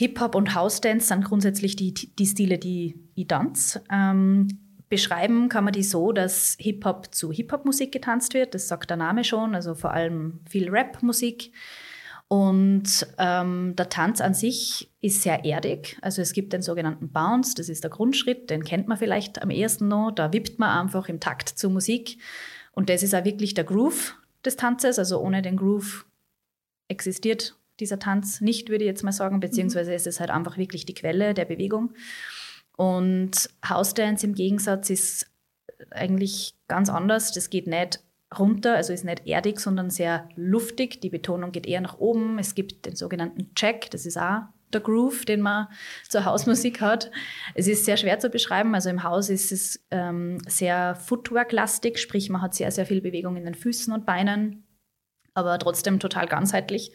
Hip-Hop 0.00 0.34
und 0.34 0.54
House-Dance 0.54 1.08
sind 1.08 1.26
grundsätzlich 1.26 1.76
die, 1.76 1.92
die 1.92 2.24
Stile, 2.24 2.56
die 2.56 2.98
ich 3.16 3.26
tanze. 3.26 3.82
Ähm, 3.92 4.48
beschreiben 4.88 5.50
kann 5.50 5.64
man 5.64 5.74
die 5.74 5.82
so, 5.82 6.12
dass 6.12 6.56
Hip-Hop 6.58 7.14
zu 7.14 7.30
Hip-Hop-Musik 7.30 7.92
getanzt 7.92 8.32
wird. 8.32 8.54
Das 8.54 8.66
sagt 8.66 8.88
der 8.88 8.96
Name 8.96 9.24
schon, 9.24 9.54
also 9.54 9.74
vor 9.74 9.90
allem 9.92 10.40
viel 10.48 10.70
Rap-Musik. 10.70 11.52
Und 12.28 13.08
ähm, 13.18 13.76
der 13.76 13.90
Tanz 13.90 14.22
an 14.22 14.32
sich 14.32 14.90
ist 15.02 15.20
sehr 15.20 15.44
erdig. 15.44 15.98
Also 16.00 16.22
es 16.22 16.32
gibt 16.32 16.54
den 16.54 16.62
sogenannten 16.62 17.12
Bounce, 17.12 17.54
das 17.54 17.68
ist 17.68 17.84
der 17.84 17.90
Grundschritt, 17.90 18.48
den 18.48 18.64
kennt 18.64 18.88
man 18.88 18.96
vielleicht 18.96 19.42
am 19.42 19.50
ehesten 19.50 19.88
noch. 19.88 20.12
Da 20.12 20.32
wippt 20.32 20.58
man 20.58 20.80
einfach 20.80 21.10
im 21.10 21.20
Takt 21.20 21.50
zur 21.50 21.72
Musik. 21.72 22.16
Und 22.72 22.88
das 22.88 23.02
ist 23.02 23.14
auch 23.14 23.26
wirklich 23.26 23.52
der 23.52 23.64
Groove 23.64 24.16
des 24.46 24.56
Tanzes. 24.56 24.98
Also 24.98 25.20
ohne 25.20 25.42
den 25.42 25.58
Groove 25.58 26.06
existiert 26.88 27.59
dieser 27.80 27.98
Tanz 27.98 28.40
nicht, 28.40 28.68
würde 28.68 28.84
ich 28.84 28.88
jetzt 28.88 29.02
mal 29.02 29.12
sagen, 29.12 29.40
beziehungsweise 29.40 29.94
ist 29.94 30.06
es 30.06 30.20
halt 30.20 30.30
einfach 30.30 30.56
wirklich 30.56 30.86
die 30.86 30.94
Quelle 30.94 31.34
der 31.34 31.44
Bewegung. 31.44 31.92
Und 32.76 33.50
House 33.68 33.94
Dance 33.94 34.26
im 34.26 34.34
Gegensatz 34.34 34.90
ist 34.90 35.30
eigentlich 35.90 36.54
ganz 36.68 36.88
anders. 36.88 37.32
Das 37.32 37.50
geht 37.50 37.66
nicht 37.66 38.00
runter, 38.38 38.76
also 38.76 38.92
ist 38.92 39.04
nicht 39.04 39.26
erdig, 39.26 39.60
sondern 39.60 39.90
sehr 39.90 40.28
luftig. 40.36 41.00
Die 41.00 41.10
Betonung 41.10 41.52
geht 41.52 41.66
eher 41.66 41.80
nach 41.80 41.98
oben. 41.98 42.38
Es 42.38 42.54
gibt 42.54 42.86
den 42.86 42.96
sogenannten 42.96 43.54
Check, 43.54 43.90
das 43.90 44.06
ist 44.06 44.16
auch 44.16 44.42
der 44.72 44.80
Groove, 44.80 45.24
den 45.24 45.40
man 45.40 45.66
zur 46.08 46.24
Hausmusik 46.24 46.80
hat. 46.80 47.10
Es 47.54 47.66
ist 47.66 47.84
sehr 47.84 47.96
schwer 47.96 48.20
zu 48.20 48.30
beschreiben. 48.30 48.74
Also 48.74 48.88
im 48.88 49.02
Haus 49.02 49.28
ist 49.28 49.50
es 49.50 49.84
ähm, 49.90 50.38
sehr 50.46 50.94
Footwork-lastig, 50.94 51.98
sprich 51.98 52.30
man 52.30 52.40
hat 52.40 52.54
sehr, 52.54 52.70
sehr 52.70 52.86
viel 52.86 53.00
Bewegung 53.00 53.36
in 53.36 53.44
den 53.44 53.54
Füßen 53.54 53.92
und 53.92 54.06
Beinen 54.06 54.64
aber 55.34 55.58
trotzdem 55.58 55.98
total 56.00 56.26
ganzheitlich. 56.26 56.92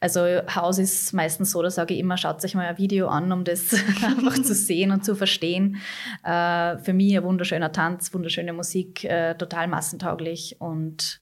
Also 0.00 0.20
Haus 0.54 0.78
ist 0.78 1.12
meistens 1.12 1.52
so, 1.52 1.62
da 1.62 1.70
sage 1.70 1.94
ich 1.94 2.00
immer, 2.00 2.16
schaut 2.16 2.44
euch 2.44 2.54
mal 2.54 2.66
ein 2.66 2.78
Video 2.78 3.08
an, 3.08 3.32
um 3.32 3.44
das 3.44 3.72
einfach 4.04 4.34
zu 4.34 4.54
sehen 4.54 4.90
und 4.90 5.04
zu 5.04 5.14
verstehen. 5.14 5.76
Äh, 6.24 6.78
für 6.78 6.92
mich 6.92 7.16
ein 7.16 7.24
wunderschöner 7.24 7.72
Tanz, 7.72 8.12
wunderschöne 8.12 8.52
Musik, 8.52 9.04
äh, 9.04 9.34
total 9.34 9.68
massentauglich 9.68 10.56
und 10.60 11.20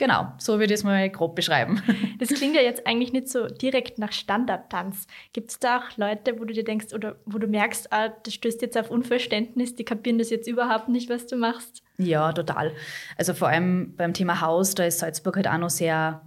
Genau, 0.00 0.32
so 0.38 0.54
würde 0.58 0.72
ich 0.72 0.80
es 0.80 0.84
mal 0.84 1.10
grob 1.10 1.36
beschreiben. 1.36 1.82
Das 2.18 2.30
klingt 2.30 2.54
ja 2.54 2.62
jetzt 2.62 2.86
eigentlich 2.86 3.12
nicht 3.12 3.28
so 3.28 3.46
direkt 3.46 3.98
nach 3.98 4.12
Standardtanz. 4.12 5.06
Gibt 5.32 5.50
es 5.50 5.58
da 5.58 5.78
auch 5.78 5.96
Leute, 5.96 6.38
wo 6.38 6.44
du 6.44 6.52
dir 6.52 6.64
denkst 6.64 6.92
oder 6.94 7.16
wo 7.24 7.38
du 7.38 7.46
merkst, 7.46 7.92
ah, 7.92 8.08
das 8.08 8.34
stößt 8.34 8.60
jetzt 8.62 8.76
auf 8.78 8.90
Unverständnis, 8.90 9.74
die 9.74 9.84
kapieren 9.84 10.18
das 10.18 10.28
jetzt 10.28 10.46
überhaupt 10.46 10.88
nicht, 10.88 11.08
was 11.08 11.26
du 11.26 11.36
machst? 11.36 11.82
Ja, 11.98 12.32
total. 12.32 12.74
Also 13.16 13.34
vor 13.34 13.48
allem 13.48 13.94
beim 13.96 14.14
Thema 14.14 14.40
Haus, 14.40 14.74
da 14.74 14.84
ist 14.84 14.98
Salzburg 14.98 15.36
halt 15.36 15.48
auch 15.48 15.58
noch 15.58 15.70
sehr 15.70 16.22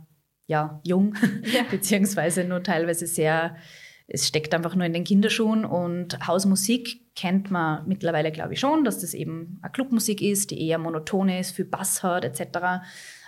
ja, 0.48 0.80
jung, 0.84 1.16
ja. 1.44 1.64
beziehungsweise 1.70 2.44
nur 2.44 2.62
teilweise 2.62 3.08
sehr, 3.08 3.56
es 4.08 4.28
steckt 4.28 4.54
einfach 4.54 4.76
nur 4.76 4.86
in 4.86 4.94
den 4.94 5.04
Kinderschuhen 5.04 5.66
und 5.66 6.28
Hausmusik 6.28 7.16
kennt 7.16 7.52
man 7.52 7.88
mittlerweile, 7.88 8.32
glaube 8.32 8.54
ich, 8.54 8.60
schon, 8.60 8.84
dass 8.84 9.00
das 9.00 9.14
eben 9.14 9.60
eine 9.62 9.72
Clubmusik 9.72 10.22
ist, 10.22 10.52
die 10.52 10.68
eher 10.68 10.80
monoton 10.80 11.30
ist, 11.30 11.52
viel 11.52 11.66
Bass 11.66 12.04
hat 12.04 12.26
etc. 12.26 12.84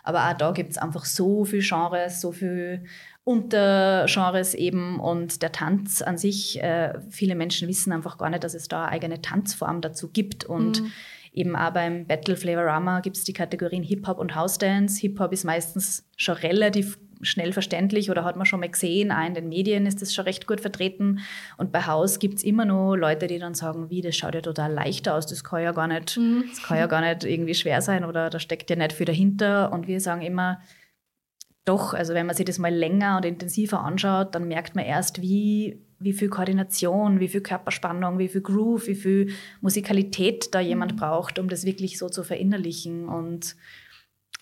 Aber 0.06 0.30
auch 0.30 0.38
da 0.38 0.52
gibt 0.52 0.72
es 0.72 0.78
einfach 0.78 1.04
so 1.04 1.46
viele 1.46 1.64
Genres, 1.64 2.22
so 2.22 2.32
viele 2.32 2.84
Untergenres 3.24 4.54
eben 4.54 5.00
und 5.00 5.42
der 5.42 5.52
Tanz 5.52 6.04
an 6.04 6.18
sich, 6.18 6.62
äh, 6.62 6.94
viele 7.10 7.34
Menschen 7.34 7.68
wissen 7.68 7.92
einfach 7.92 8.20
gar 8.20 8.30
nicht, 8.30 8.44
dass 8.44 8.54
es 8.54 8.68
da 8.68 8.84
eine 8.84 8.92
eigene 8.92 9.22
Tanzform 9.22 9.82
dazu 9.82 10.10
gibt 10.10 10.46
und 10.46 10.82
mhm. 10.82 10.92
Eben 11.36 11.58
auch 11.58 11.72
beim 11.72 12.08
Battle 12.08 12.38
Flavorama 12.38 13.02
gibt 13.02 13.18
es 13.18 13.26
die 13.26 13.34
Kategorien 13.34 13.84
Hip-Hop 13.84 14.20
und 14.20 14.36
House 14.36 14.58
Dance. 14.58 15.02
Hip-Hop 15.02 15.34
ist 15.34 15.44
meistens 15.44 16.08
schon 16.16 16.36
relativ 16.38 16.98
schnell 17.22 17.54
verständlich 17.54 18.12
oder 18.12 18.24
hat 18.24 18.36
man 18.36 18.46
schon 18.46 18.60
mal 18.60 18.70
gesehen, 18.70 19.12
auch 19.12 19.26
in 19.26 19.34
den 19.34 19.50
Medien 19.50 19.86
ist 19.86 20.02
das 20.02 20.14
schon 20.14 20.26
recht 20.26 20.48
gut 20.48 20.62
vertreten. 20.62 21.20
Und 21.58 21.72
bei 21.72 21.84
Haus 21.84 22.20
gibt 22.20 22.36
es 22.36 22.44
immer 22.44 22.66
noch 22.66 22.96
Leute, 22.96 23.28
die 23.28 23.40
dann 23.40 23.54
sagen, 23.54 23.90
wie, 23.90 24.02
das 24.02 24.16
schaut 24.16 24.36
ja 24.36 24.42
total 24.42 24.72
leichter 24.72 25.16
aus, 25.16 25.26
das 25.28 25.44
kann 25.44 25.64
ja 25.64 25.72
gar 25.72 25.88
nicht, 25.88 26.18
mhm. 26.18 26.46
das 26.50 26.64
kann 26.64 26.78
ja 26.78 26.88
gar 26.88 27.02
nicht 27.02 27.24
irgendwie 27.24 27.56
schwer 27.56 27.82
sein 27.82 28.06
oder 28.06 28.30
da 28.30 28.40
steckt 28.40 28.70
ja 28.70 28.76
nicht 28.76 28.94
viel 28.94 29.06
dahinter. 29.06 29.72
Und 29.72 29.88
wir 29.88 30.00
sagen 30.00 30.22
immer, 30.22 30.60
doch, 31.66 31.94
also 31.94 32.14
wenn 32.14 32.28
man 32.28 32.36
sich 32.36 32.46
das 32.46 32.60
mal 32.60 32.74
länger 32.74 33.18
und 33.18 33.26
intensiver 33.26 33.84
anschaut, 33.84 34.36
dann 34.36 34.48
merkt 34.48 34.76
man 34.76 34.86
erst, 34.86 35.22
wie, 35.22 35.82
wie 36.00 36.14
viel 36.14 36.30
Koordination, 36.30 37.20
wie 37.20 37.28
viel 37.28 37.42
Körperspannung, 37.42 38.20
wie 38.20 38.28
viel 38.28 38.42
Groove, 38.42 38.88
wie 38.88 38.96
viel 38.96 39.34
Musikalität 39.62 40.54
da 40.54 40.60
jemand 40.60 40.94
mhm. 40.94 40.98
braucht, 40.98 41.40
um 41.40 41.50
das 41.50 41.66
wirklich 41.66 41.98
so 41.98 42.08
zu 42.08 42.24
verinnerlichen. 42.24 43.10
Und 43.10 43.56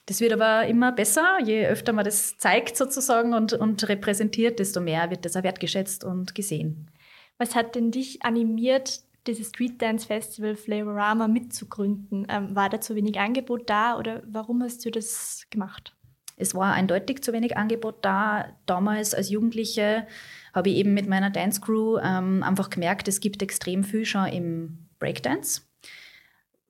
das 0.05 0.19
wird 0.19 0.33
aber 0.33 0.67
immer 0.67 0.91
besser. 0.91 1.37
Je 1.43 1.65
öfter 1.65 1.93
man 1.93 2.05
das 2.05 2.37
zeigt 2.37 2.75
sozusagen 2.75 3.33
und, 3.33 3.53
und 3.53 3.87
repräsentiert, 3.87 4.59
desto 4.59 4.81
mehr 4.81 5.09
wird 5.09 5.25
das 5.25 5.35
auch 5.35 5.43
wertgeschätzt 5.43 6.03
und 6.03 6.35
gesehen. 6.35 6.91
Was 7.37 7.55
hat 7.55 7.75
denn 7.75 7.91
dich 7.91 8.23
animiert, 8.23 9.01
dieses 9.27 9.49
Street 9.49 9.81
Dance 9.81 10.05
Festival 10.05 10.55
Flavorama 10.55 11.27
mitzugründen? 11.27 12.27
Ähm, 12.29 12.55
war 12.55 12.69
da 12.69 12.81
zu 12.81 12.95
wenig 12.95 13.19
Angebot 13.19 13.69
da 13.69 13.97
oder 13.97 14.21
warum 14.25 14.61
hast 14.61 14.85
du 14.85 14.91
das 14.91 15.45
gemacht? 15.49 15.95
Es 16.35 16.55
war 16.55 16.73
eindeutig 16.73 17.23
zu 17.23 17.31
wenig 17.31 17.57
Angebot 17.57 18.03
da. 18.03 18.57
Damals 18.65 19.13
als 19.13 19.29
Jugendliche 19.29 20.07
habe 20.53 20.69
ich 20.69 20.75
eben 20.77 20.93
mit 20.93 21.07
meiner 21.07 21.29
Dance 21.29 21.61
Crew 21.61 21.97
ähm, 21.97 22.43
einfach 22.43 22.69
gemerkt, 22.69 23.07
es 23.07 23.19
gibt 23.19 23.41
extrem 23.41 23.83
viel 23.83 24.05
schon 24.05 24.25
im 24.27 24.89
Breakdance. 24.99 25.61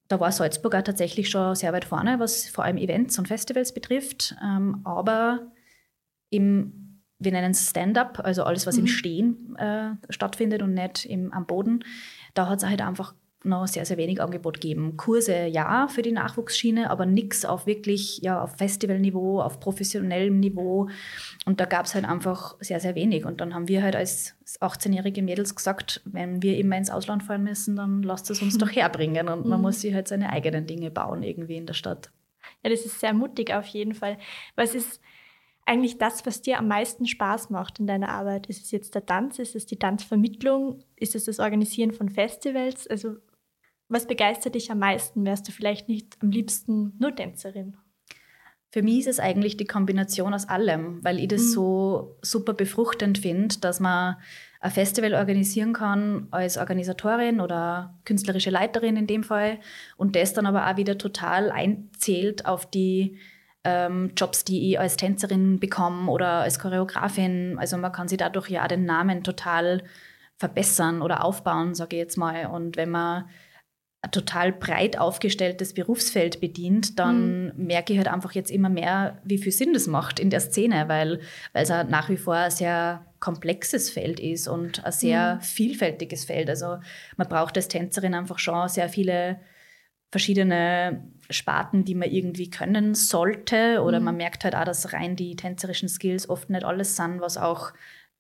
Da 0.08 0.20
war 0.20 0.32
Salzburg 0.32 0.76
auch 0.76 0.82
tatsächlich 0.82 1.30
schon 1.30 1.56
sehr 1.56 1.74
weit 1.74 1.86
vorne, 1.86 2.20
was 2.20 2.48
vor 2.50 2.64
allem 2.64 2.78
Events 2.78 3.18
und 3.18 3.28
Festivals 3.28 3.74
betrifft. 3.74 4.36
Ähm, 4.44 4.82
aber 4.84 5.52
im 6.30 6.84
wir 7.24 7.32
nennen 7.32 7.52
es 7.52 7.70
Stand-up, 7.70 8.20
also 8.24 8.44
alles, 8.44 8.68
was 8.68 8.76
mhm. 8.76 8.82
im 8.82 8.88
Stehen 8.88 9.56
äh, 9.56 9.92
stattfindet 10.10 10.62
und 10.62 10.74
nicht 10.74 11.06
im, 11.06 11.32
am 11.32 11.46
Boden. 11.46 11.84
Da 12.34 12.50
hat 12.50 12.60
es 12.60 12.68
halt 12.68 12.82
einfach 12.82 13.16
noch 13.46 13.68
sehr, 13.68 13.86
sehr 13.86 13.98
wenig 13.98 14.22
Angebot 14.22 14.62
geben. 14.62 14.98
Kurse 14.98 15.46
ja 15.46 15.88
für 15.88 16.02
die 16.02 16.12
Nachwuchsschiene, 16.12 16.90
aber 16.90 17.06
nichts 17.06 17.46
auf 17.46 17.66
wirklich, 17.66 18.20
ja, 18.20 18.42
auf 18.42 18.56
Festivalniveau, 18.58 19.42
auf 19.42 19.60
professionellem 19.60 20.40
Niveau. 20.40 20.90
Und 21.46 21.60
da 21.60 21.66
gab 21.66 21.86
es 21.86 21.96
halt 21.96 22.06
einfach 22.06 22.56
sehr, 22.60 22.80
sehr 22.80 22.96
wenig. 22.96 23.26
Und 23.26 23.42
dann 23.42 23.54
haben 23.54 23.68
wir 23.68 23.84
halt 23.84 23.96
als 23.96 24.36
18-jährige 24.62 25.22
Mädels 25.22 25.56
gesagt, 25.56 26.02
wenn 26.06 26.42
wir 26.42 26.58
immer 26.58 26.78
ins 26.78 26.90
Ausland 26.90 27.24
fahren 27.24 27.44
müssen, 27.44 27.76
dann 27.76 28.04
lasst 28.04 28.30
es 28.30 28.42
uns 28.42 28.58
doch 28.60 28.72
herbringen. 28.72 29.28
Und 29.28 29.46
man 29.46 29.60
mhm. 29.60 29.64
muss 29.64 29.82
sich 29.82 29.94
halt 29.94 30.08
seine 30.08 30.32
eigenen 30.32 30.66
Dinge 30.66 30.92
bauen 30.92 31.24
irgendwie 31.24 31.58
in 31.58 31.66
der 31.66 31.74
Stadt. 31.74 32.12
Ja, 32.64 32.70
das 32.70 32.86
ist 32.86 33.00
sehr 33.00 33.14
mutig 33.14 33.54
auf 33.54 33.66
jeden 33.68 33.94
Fall. 33.94 34.18
Was 34.56 34.76
ist 34.76 35.02
eigentlich 35.66 35.98
das, 35.98 36.26
was 36.26 36.42
dir 36.42 36.60
am 36.60 36.68
meisten 36.68 37.06
Spaß 37.06 37.50
macht 37.50 37.80
in 37.80 37.88
deiner 37.88 38.10
Arbeit? 38.10 38.48
Ist 38.48 38.66
es 38.66 38.72
jetzt 38.72 38.96
der 38.96 39.06
Tanz? 39.06 39.40
Ist 39.40 39.56
es 39.56 39.66
die 39.66 39.78
Tanzvermittlung? 39.78 40.84
Ist 40.96 41.16
es 41.16 41.26
das 41.26 41.40
Organisieren 41.40 41.92
von 41.92 42.10
Festivals? 42.10 42.88
Also 42.88 43.16
was 43.94 44.08
begeistert 44.08 44.56
dich 44.56 44.72
am 44.72 44.80
meisten? 44.80 45.26
Wärst 45.26 45.48
du 45.48 45.52
vielleicht 45.52 45.88
nicht 45.88 46.18
am 46.22 46.32
liebsten 46.32 46.94
nur 47.00 47.16
Tänzerin? 47.16 47.78
Für 48.72 48.82
mich 48.82 49.02
ist 49.02 49.08
es 49.08 49.20
eigentlich 49.20 49.56
die 49.56 49.68
Kombination 49.68 50.34
aus 50.34 50.50
allem, 50.50 51.04
weil 51.04 51.20
ich 51.20 51.28
das 51.28 51.42
mhm. 51.42 51.48
so 51.48 52.18
super 52.24 52.54
befruchtend 52.54 53.20
finde, 53.20 53.60
dass 53.60 53.80
man 53.80 54.16
ein 54.62 54.72
Festival 54.72 55.14
organisieren 55.14 55.74
kann 55.74 56.28
als 56.32 56.58
Organisatorin 56.58 57.40
oder 57.40 58.00
künstlerische 58.06 58.50
Leiterin 58.50 58.98
in 58.98 59.06
dem 59.06 59.24
Fall 59.24 59.60
und 59.96 60.16
das 60.16 60.34
dann 60.34 60.48
aber 60.48 60.68
auch 60.68 60.78
wieder 60.78 60.98
total 60.98 61.52
einzählt 61.52 62.48
auf 62.48 62.66
die 62.66 63.18
ähm, 63.64 64.14
Jobs, 64.18 64.44
die 64.44 64.72
ich 64.72 64.80
als 64.80 64.98
Tänzerin 64.98 65.60
bekomme 65.60 66.10
oder 66.10 66.42
als 66.42 66.60
Choreografin. 66.60 67.58
Also 67.60 67.78
man 67.78 67.92
kann 67.92 68.08
sich 68.08 68.18
dadurch 68.18 68.50
ja 68.50 68.64
auch 68.64 68.68
den 68.68 68.86
Namen 68.86 69.24
total 69.24 69.84
verbessern 70.38 71.02
oder 71.02 71.24
aufbauen, 71.24 71.76
sage 71.76 71.96
ich 71.96 72.02
jetzt 72.02 72.18
mal. 72.18 72.48
Und 72.48 72.76
wenn 72.76 72.90
man 72.90 73.26
total 74.12 74.52
breit 74.52 74.98
aufgestelltes 75.00 75.74
Berufsfeld 75.74 76.42
bedient, 76.42 77.00
dann 77.00 77.46
mhm. 77.46 77.66
merke 77.66 77.94
ich 77.94 78.00
halt 78.00 78.10
einfach 78.10 78.34
jetzt 78.34 78.52
immer 78.52 78.70
mehr, 78.70 79.20
wie 79.24 79.38
viel 79.38 79.52
Sinn 79.52 79.74
das 79.74 79.88
macht 79.88 80.20
in 80.20 80.30
der 80.30 80.42
Szene, 80.42 80.86
weil, 80.88 81.22
weil 81.54 81.64
es 81.64 81.72
auch 81.72 81.88
nach 81.88 82.10
wie 82.10 82.18
vor 82.18 82.36
ein 82.36 82.52
sehr 82.52 83.06
komplexes 83.20 83.90
Feld 83.90 84.20
ist 84.20 84.48
und 84.48 84.84
ein 84.84 84.92
sehr 84.92 85.36
mhm. 85.36 85.42
vielfältiges 85.42 86.26
Feld. 86.26 86.50
Also 86.50 86.78
man 87.16 87.30
braucht 87.30 87.56
als 87.56 87.70
Tänzerin 87.70 88.14
einfach 88.14 88.40
schon 88.40 88.68
sehr 88.68 88.90
viele 88.90 89.40
verschiedene 90.12 91.02
Sparten, 91.30 91.86
die 91.86 91.96
man 91.96 92.12
irgendwie 92.12 92.50
können 92.50 92.96
sollte. 92.96 93.82
Oder 93.82 94.00
mhm. 94.00 94.06
man 94.06 94.18
merkt 94.18 94.44
halt 94.44 94.56
auch, 94.56 94.66
dass 94.66 94.94
rein 94.94 95.16
die 95.16 95.36
tänzerischen 95.36 95.90
Skills 95.90 96.30
oft 96.30 96.50
nicht 96.50 96.66
alles 96.66 96.96
sind, 96.98 97.22
was 97.22 97.38
auch 97.38 97.72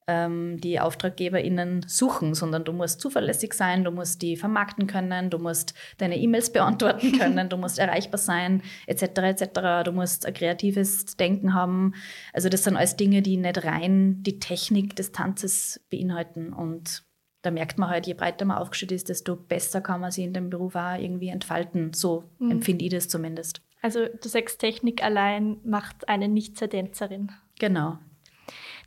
ähm, 0.07 0.59
die 0.59 0.79
AuftraggeberInnen 0.79 1.85
suchen, 1.87 2.33
sondern 2.33 2.63
du 2.63 2.73
musst 2.73 3.01
zuverlässig 3.01 3.53
sein, 3.53 3.83
du 3.83 3.91
musst 3.91 4.21
die 4.21 4.35
vermarkten 4.35 4.87
können, 4.87 5.29
du 5.29 5.39
musst 5.39 5.73
deine 5.97 6.17
E-Mails 6.17 6.51
beantworten 6.51 7.11
können, 7.19 7.49
du 7.49 7.57
musst 7.57 7.79
erreichbar 7.79 8.17
sein, 8.17 8.61
etc. 8.87 9.03
etc. 9.03 9.83
Du 9.85 9.91
musst 9.91 10.25
ein 10.25 10.33
kreatives 10.33 11.05
Denken 11.17 11.53
haben. 11.53 11.93
Also 12.33 12.49
das 12.49 12.63
sind 12.63 12.75
alles 12.75 12.95
Dinge, 12.95 13.21
die 13.21 13.37
nicht 13.37 13.63
rein 13.63 14.23
die 14.23 14.39
Technik 14.39 14.95
des 14.95 15.11
Tanzes 15.11 15.81
beinhalten. 15.89 16.53
Und 16.53 17.03
da 17.41 17.51
merkt 17.51 17.77
man 17.77 17.89
halt, 17.89 18.07
je 18.07 18.13
breiter 18.13 18.45
man 18.45 18.57
aufgestellt 18.57 18.91
ist, 18.93 19.09
desto 19.09 19.35
besser 19.35 19.81
kann 19.81 20.01
man 20.01 20.11
sich 20.11 20.23
in 20.23 20.33
dem 20.33 20.49
Beruf 20.49 20.75
auch 20.75 20.97
irgendwie 20.97 21.27
entfalten. 21.29 21.93
So 21.93 22.29
mhm. 22.39 22.51
empfinde 22.51 22.85
ich 22.85 22.91
das 22.91 23.09
zumindest. 23.09 23.61
Also 23.81 24.05
du 24.07 24.29
sagst, 24.29 24.59
Technik 24.59 25.03
allein 25.03 25.57
macht 25.65 26.07
eine 26.07 26.29
nicht 26.29 26.57
zur 26.57 26.69
Tänzerin. 26.69 27.31
Genau, 27.59 27.99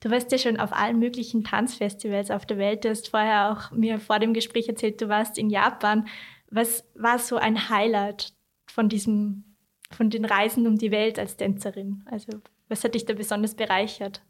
Du 0.01 0.11
warst 0.11 0.31
ja 0.33 0.39
schon 0.39 0.59
auf 0.59 0.73
allen 0.73 0.99
möglichen 0.99 1.45
Tanzfestivals 1.45 2.31
auf 2.31 2.47
der 2.47 2.59
Welt. 2.59 2.85
Du 2.85 2.91
hast 2.91 3.09
vorher 3.09 3.53
auch 3.53 3.71
mir 3.71 3.99
vor 3.99 4.19
dem 4.19 4.35
Gespräch 4.35 4.69
erzählt, 4.69 5.01
du 5.01 5.09
warst 5.09 5.39
in 5.39 5.51
Japan. 5.51 6.07
Was 6.51 6.85
war 6.95 7.19
so 7.19 7.37
ein 7.37 7.69
Highlight 7.69 8.33
von 8.67 8.89
diesem, 8.89 9.57
von 9.91 10.11
den 10.11 10.25
Reisen 10.25 10.67
um 10.67 10.77
die 10.77 10.91
Welt 10.91 11.19
als 11.19 11.37
Tänzerin? 11.37 12.05
Also 12.11 12.41
was 12.69 12.85
hat 12.85 12.95
dich 12.95 13.05
da 13.05 13.15
besonders 13.15 13.55
bereichert? 13.55 14.23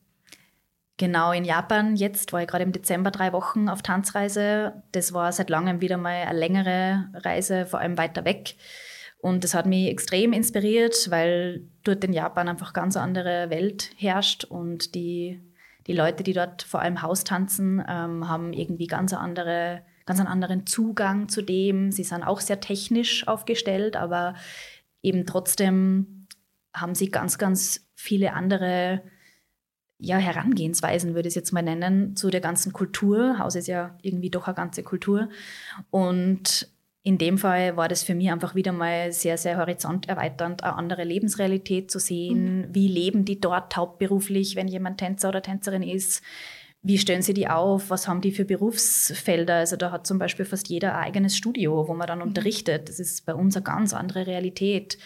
Genau, 0.99 1.33
in 1.33 1.45
Japan. 1.45 1.97
Jetzt 1.97 2.33
war 2.33 2.41
ich 2.41 2.49
gerade 2.49 2.65
im 2.65 2.73
Dezember 2.73 3.11
drei 3.11 3.33
Wochen 3.33 3.69
auf 3.69 3.83
Tanzreise. 3.83 4.83
Das 4.93 5.13
war 5.13 5.31
seit 5.33 5.51
langem 5.51 5.81
wieder 5.81 5.99
mal 5.99 6.23
eine 6.23 6.39
längere 6.39 7.11
Reise, 7.13 7.67
vor 7.67 7.81
allem 7.81 7.99
weiter 7.99 8.25
weg. 8.25 8.55
Und 9.19 9.45
das 9.45 9.55
hat 9.55 9.67
mich 9.67 9.89
extrem 9.89 10.33
inspiriert, 10.33 11.11
weil 11.11 11.69
dort 11.85 12.05
in 12.05 12.13
Japan 12.13 12.49
einfach 12.49 12.73
ganz 12.73 12.97
andere 12.97 13.51
Welt 13.51 13.91
herrscht 13.97 14.45
und 14.45 14.95
die 14.95 15.41
die 15.87 15.93
Leute, 15.93 16.23
die 16.23 16.33
dort 16.33 16.63
vor 16.63 16.81
allem 16.81 17.03
Haustanzen, 17.03 17.83
ähm, 17.87 18.29
haben 18.29 18.53
irgendwie 18.53 18.87
ganz 18.87 19.13
andere 19.13 19.83
ganz 20.07 20.21
einen 20.21 20.29
anderen 20.29 20.67
Zugang 20.67 21.29
zu 21.29 21.43
dem. 21.43 21.91
Sie 21.91 22.05
sind 22.05 22.23
auch 22.23 22.41
sehr 22.41 22.61
technisch 22.61 23.27
aufgestellt, 23.27 23.97
aber 23.97 24.35
eben 25.03 25.27
trotzdem 25.27 26.29
haben 26.73 26.95
sie 26.95 27.11
ganz, 27.11 27.39
ganz 27.39 27.89
viele 27.95 28.33
andere 28.33 29.03
ja, 29.99 30.19
Herangehensweisen, 30.19 31.15
würde 31.15 31.29
ich 31.29 31.33
es 31.33 31.37
jetzt 31.37 31.53
mal 31.53 31.63
nennen, 31.63 32.17
zu 32.17 32.31
der 32.31 32.41
ganzen 32.41 32.73
Kultur. 32.73 33.39
Haus 33.39 33.57
ist 33.57 33.67
ja 33.67 33.99
irgendwie 34.03 34.31
doch 34.31 34.47
eine 34.47 34.55
ganze 34.55 34.83
Kultur. 34.83 35.29
Und 35.91 36.71
in 37.07 37.19
dem 37.19 37.39
Fall 37.39 37.77
war 37.77 37.87
das 37.87 38.03
für 38.03 38.17
mich 38.17 38.33
einfach 38.33 38.57
wieder 38.57 38.73
mal 38.73 39.13
sehr, 39.13 39.39
sehr 39.39 39.59
horizonterweiternd, 39.59 40.65
eine 40.65 40.75
andere 40.75 41.05
Lebensrealität 41.05 41.89
zu 41.89 42.01
sehen. 42.01 42.63
Mhm. 42.63 42.75
Wie 42.75 42.89
leben 42.89 43.25
die 43.25 43.41
dort 43.41 43.77
hauptberuflich, 43.77 44.57
wenn 44.57 44.67
jemand 44.67 44.99
Tänzer 44.99 45.29
oder 45.29 45.41
Tänzerin 45.41 45.85
ist? 45.85 46.21
Wie 46.83 46.99
stellen 46.99 47.23
sie 47.23 47.33
die 47.33 47.47
auf? 47.47 47.91
Was 47.91 48.09
haben 48.09 48.23
die 48.23 48.33
für 48.33 48.45
Berufsfelder? 48.45 49.55
Also 49.55 49.77
da 49.77 49.93
hat 49.93 50.05
zum 50.05 50.19
Beispiel 50.19 50.45
fast 50.45 50.69
jeder 50.69 50.97
ein 50.97 51.05
eigenes 51.05 51.37
Studio, 51.37 51.87
wo 51.87 51.95
man 51.95 52.09
dann 52.09 52.19
mhm. 52.19 52.25
unterrichtet. 52.25 52.89
Das 52.89 52.99
ist 52.99 53.25
bei 53.25 53.37
uns 53.37 53.55
eine 53.55 53.63
ganz 53.63 53.95
andere 53.95 54.27
Realität. 54.27 54.99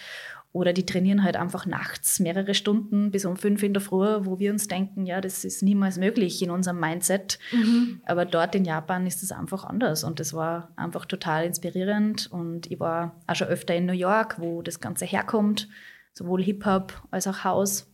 Oder 0.52 0.72
die 0.72 0.84
trainieren 0.84 1.22
halt 1.22 1.36
einfach 1.36 1.64
nachts 1.64 2.18
mehrere 2.18 2.54
Stunden 2.54 3.12
bis 3.12 3.24
um 3.24 3.36
fünf 3.36 3.62
in 3.62 3.72
der 3.72 3.80
Früh, 3.80 4.24
wo 4.24 4.40
wir 4.40 4.50
uns 4.50 4.66
denken, 4.66 5.06
ja, 5.06 5.20
das 5.20 5.44
ist 5.44 5.62
niemals 5.62 5.96
möglich 5.96 6.42
in 6.42 6.50
unserem 6.50 6.80
Mindset. 6.80 7.38
Mhm. 7.52 8.00
Aber 8.04 8.24
dort 8.24 8.56
in 8.56 8.64
Japan 8.64 9.06
ist 9.06 9.22
es 9.22 9.30
einfach 9.30 9.62
anders 9.62 10.02
und 10.02 10.18
das 10.18 10.34
war 10.34 10.72
einfach 10.74 11.06
total 11.06 11.44
inspirierend. 11.44 12.26
Und 12.32 12.68
ich 12.68 12.80
war 12.80 13.20
auch 13.28 13.36
schon 13.36 13.46
öfter 13.46 13.76
in 13.76 13.86
New 13.86 13.92
York, 13.92 14.40
wo 14.40 14.60
das 14.60 14.80
Ganze 14.80 15.04
herkommt, 15.04 15.68
sowohl 16.14 16.42
Hip-Hop 16.42 17.00
als 17.12 17.28
auch 17.28 17.44
House 17.44 17.86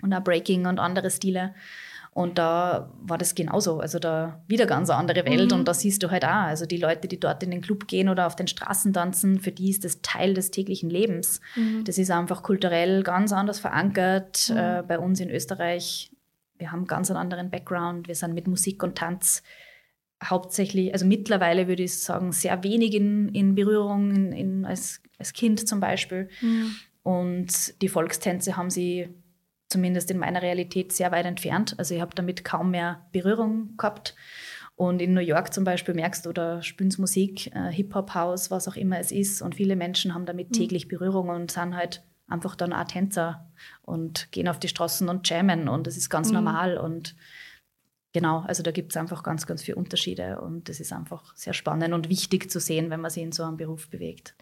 und 0.00 0.14
auch 0.14 0.24
Breaking 0.24 0.66
und 0.66 0.78
andere 0.78 1.10
Stile. 1.10 1.54
Und 2.14 2.38
da 2.38 2.92
war 3.02 3.18
das 3.18 3.34
genauso. 3.34 3.80
Also 3.80 3.98
da 3.98 4.40
wieder 4.46 4.66
ganz 4.66 4.88
eine 4.88 5.00
andere 5.00 5.26
Welt. 5.26 5.50
Mhm. 5.50 5.58
Und 5.58 5.68
da 5.68 5.74
siehst 5.74 6.00
du 6.00 6.12
halt 6.12 6.24
auch, 6.24 6.30
also 6.30 6.64
die 6.64 6.76
Leute, 6.76 7.08
die 7.08 7.18
dort 7.18 7.42
in 7.42 7.50
den 7.50 7.60
Club 7.60 7.88
gehen 7.88 8.08
oder 8.08 8.28
auf 8.28 8.36
den 8.36 8.46
Straßen 8.46 8.92
tanzen, 8.92 9.40
für 9.40 9.50
die 9.50 9.70
ist 9.70 9.84
das 9.84 10.00
Teil 10.00 10.32
des 10.32 10.52
täglichen 10.52 10.88
Lebens. 10.88 11.40
Mhm. 11.56 11.82
Das 11.84 11.98
ist 11.98 12.12
einfach 12.12 12.44
kulturell 12.44 13.02
ganz 13.02 13.32
anders 13.32 13.58
verankert. 13.58 14.48
Mhm. 14.48 14.56
Äh, 14.56 14.82
bei 14.86 15.00
uns 15.00 15.18
in 15.18 15.28
Österreich, 15.28 16.12
wir 16.56 16.70
haben 16.70 16.86
ganz 16.86 17.10
einen 17.10 17.18
anderen 17.18 17.50
Background. 17.50 18.06
Wir 18.06 18.14
sind 18.14 18.32
mit 18.32 18.46
Musik 18.46 18.84
und 18.84 18.96
Tanz 18.96 19.42
hauptsächlich, 20.22 20.92
also 20.92 21.04
mittlerweile 21.06 21.66
würde 21.66 21.82
ich 21.82 21.98
sagen, 21.98 22.30
sehr 22.30 22.62
wenig 22.62 22.94
in, 22.94 23.28
in 23.30 23.56
Berührung 23.56 24.12
in, 24.12 24.32
in, 24.32 24.64
als, 24.64 25.02
als 25.18 25.32
Kind 25.32 25.66
zum 25.66 25.80
Beispiel. 25.80 26.28
Mhm. 26.40 26.76
Und 27.02 27.82
die 27.82 27.88
Volkstänze 27.88 28.56
haben 28.56 28.70
sie 28.70 29.08
zumindest 29.74 30.08
in 30.12 30.18
meiner 30.18 30.40
Realität 30.40 30.92
sehr 30.92 31.10
weit 31.10 31.26
entfernt. 31.26 31.74
Also 31.78 31.96
ich 31.96 32.00
habe 32.00 32.14
damit 32.14 32.44
kaum 32.44 32.70
mehr 32.70 33.04
Berührung 33.10 33.76
gehabt. 33.76 34.14
Und 34.76 35.02
in 35.02 35.14
New 35.14 35.20
York 35.20 35.52
zum 35.52 35.64
Beispiel 35.64 35.94
merkst 35.94 36.26
du, 36.26 36.32
da 36.32 36.62
spielen 36.62 36.94
Musik, 36.98 37.52
äh, 37.54 37.72
Hip-Hop-House, 37.72 38.52
was 38.52 38.68
auch 38.68 38.76
immer 38.76 39.00
es 39.00 39.10
ist. 39.10 39.42
Und 39.42 39.56
viele 39.56 39.74
Menschen 39.74 40.14
haben 40.14 40.26
damit 40.26 40.50
mhm. 40.50 40.52
täglich 40.52 40.86
Berührung 40.86 41.28
und 41.28 41.50
sind 41.50 41.74
halt 41.74 42.04
einfach 42.28 42.54
dann 42.54 42.72
auch 42.72 42.84
Tänzer 42.84 43.50
und 43.82 44.30
gehen 44.30 44.46
auf 44.46 44.60
die 44.60 44.68
Straßen 44.68 45.08
und 45.08 45.28
jammen. 45.28 45.68
Und 45.68 45.88
das 45.88 45.96
ist 45.96 46.08
ganz 46.08 46.28
mhm. 46.28 46.34
normal. 46.34 46.78
Und 46.78 47.16
genau, 48.12 48.44
also 48.46 48.62
da 48.62 48.70
gibt 48.70 48.92
es 48.92 48.96
einfach 48.96 49.24
ganz, 49.24 49.44
ganz 49.44 49.64
viele 49.64 49.76
Unterschiede. 49.76 50.40
Und 50.40 50.68
das 50.68 50.78
ist 50.78 50.92
einfach 50.92 51.34
sehr 51.34 51.52
spannend 51.52 51.94
und 51.94 52.08
wichtig 52.08 52.48
zu 52.48 52.60
sehen, 52.60 52.90
wenn 52.90 53.00
man 53.00 53.10
sich 53.10 53.24
in 53.24 53.32
so 53.32 53.42
einem 53.42 53.56
Beruf 53.56 53.90
bewegt. 53.90 54.36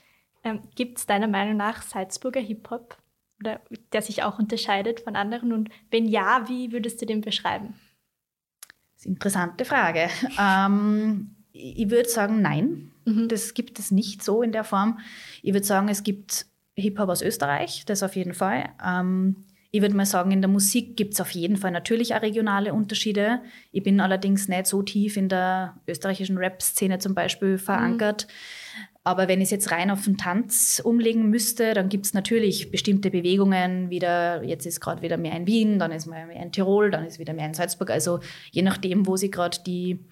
Ähm, 0.45 0.61
gibt 0.75 0.99
es 0.99 1.07
deiner 1.07 1.29
Meinung 1.29 1.57
nach 1.57 1.81
Salzburger 1.81 2.41
Hip-Hop? 2.41 2.99
Oder 3.43 3.61
der 3.93 4.03
sich 4.03 4.23
auch 4.23 4.39
unterscheidet 4.39 5.01
von 5.01 5.17
anderen? 5.17 5.53
Und 5.53 5.69
wenn 5.91 6.07
ja, 6.07 6.49
wie 6.49 6.73
würdest 6.73 7.03
du 7.03 7.07
den 7.07 7.21
beschreiben? 7.21 7.75
Das 8.95 9.01
ist 9.01 9.07
eine 9.07 9.15
interessante 9.15 9.65
Frage. 9.65 10.09
Ähm, 10.39 11.35
ich 11.53 11.91
würde 11.91 12.09
sagen, 12.09 12.41
nein. 12.41 12.93
Mhm. 13.05 13.29
Das 13.29 13.55
gibt 13.55 13.79
es 13.79 13.91
nicht 13.91 14.23
so 14.23 14.43
in 14.43 14.53
der 14.53 14.65
Form. 14.65 14.99
Ich 15.43 15.53
würde 15.53 15.67
sagen, 15.67 15.89
es 15.89 16.03
gibt 16.03 16.47
Hip-Hop 16.75 17.09
aus 17.09 17.21
Österreich, 17.23 17.85
das 17.85 18.03
auf 18.03 18.17
jeden 18.17 18.35
Fall. 18.35 18.71
Ähm, 18.85 19.45
ich 19.75 19.81
würde 19.81 19.97
mal 19.97 20.07
sagen, 20.07 20.31
in 20.33 20.43
der 20.43 20.51
Musik 20.51 20.97
gibt 20.99 21.15
es 21.15 21.21
auf 21.21 21.31
jeden 21.31 21.57
Fall 21.57 21.71
natürlich 21.71 22.15
auch 22.15 22.21
regionale 22.21 22.75
Unterschiede. 22.75 23.41
Ich 23.73 23.83
bin 23.83 24.01
allerdings 24.01 24.47
nicht 24.47 24.67
so 24.67 24.83
tief 24.83 25.17
in 25.17 25.31
der 25.31 25.81
österreichischen 25.89 26.37
Rap-Szene 26.37 26.99
zum 26.99 27.15
Beispiel 27.15 27.57
verankert. 27.57 28.27
Mhm. 28.29 28.92
Aber 29.05 29.27
wenn 29.27 29.41
ich 29.41 29.47
es 29.47 29.51
jetzt 29.51 29.73
rein 29.73 29.91
auf 29.91 30.05
den 30.05 30.17
Tanz 30.17 30.81
umlegen 30.85 31.29
müsste, 31.29 31.75
dann 31.75 31.89
gibt 31.89 32.07
es 32.07 32.15
natürlich 32.15 32.71
bestimmte 32.71 33.11
Bewegungen. 33.11 33.91
Wieder, 33.91 34.45
jetzt 34.45 34.65
ist 34.65 34.81
gerade 34.81 35.03
wieder 35.03 35.17
mehr 35.17 35.37
in 35.37 35.47
Wien, 35.47 35.81
dann 35.81 35.91
ist 35.91 36.07
mehr 36.07 36.31
in 36.31 36.53
Tirol, 36.53 36.91
dann 36.93 37.05
ist 37.05 37.19
wieder 37.19 37.35
mehr 37.35 37.47
in 37.47 37.55
Salzburg. 37.55 37.91
Also 37.91 38.21
je 38.53 38.63
nachdem, 38.63 39.07
wo 39.09 39.17
sie 39.17 39.31
gerade 39.31 39.59
die, 39.67 40.07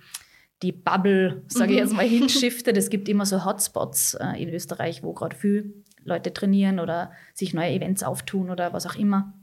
die 0.63 0.73
Bubble, 0.73 1.45
sage 1.47 1.73
ich 1.73 1.79
mhm. 1.79 1.85
jetzt 1.85 1.93
mal, 1.95 2.05
hinschiftet. 2.09 2.77
Es 2.77 2.91
gibt 2.91 3.09
immer 3.09 3.27
so 3.27 3.45
Hotspots 3.45 4.15
äh, 4.15 4.43
in 4.43 4.49
Österreich, 4.49 5.05
wo 5.05 5.13
gerade 5.13 5.37
viel 5.37 5.85
Leute 6.03 6.33
trainieren 6.33 6.81
oder 6.81 7.13
sich 7.33 7.55
neue 7.55 7.71
Events 7.71 8.03
auftun 8.03 8.51
oder 8.51 8.73
was 8.73 8.87
auch 8.87 8.97
immer. 8.97 9.35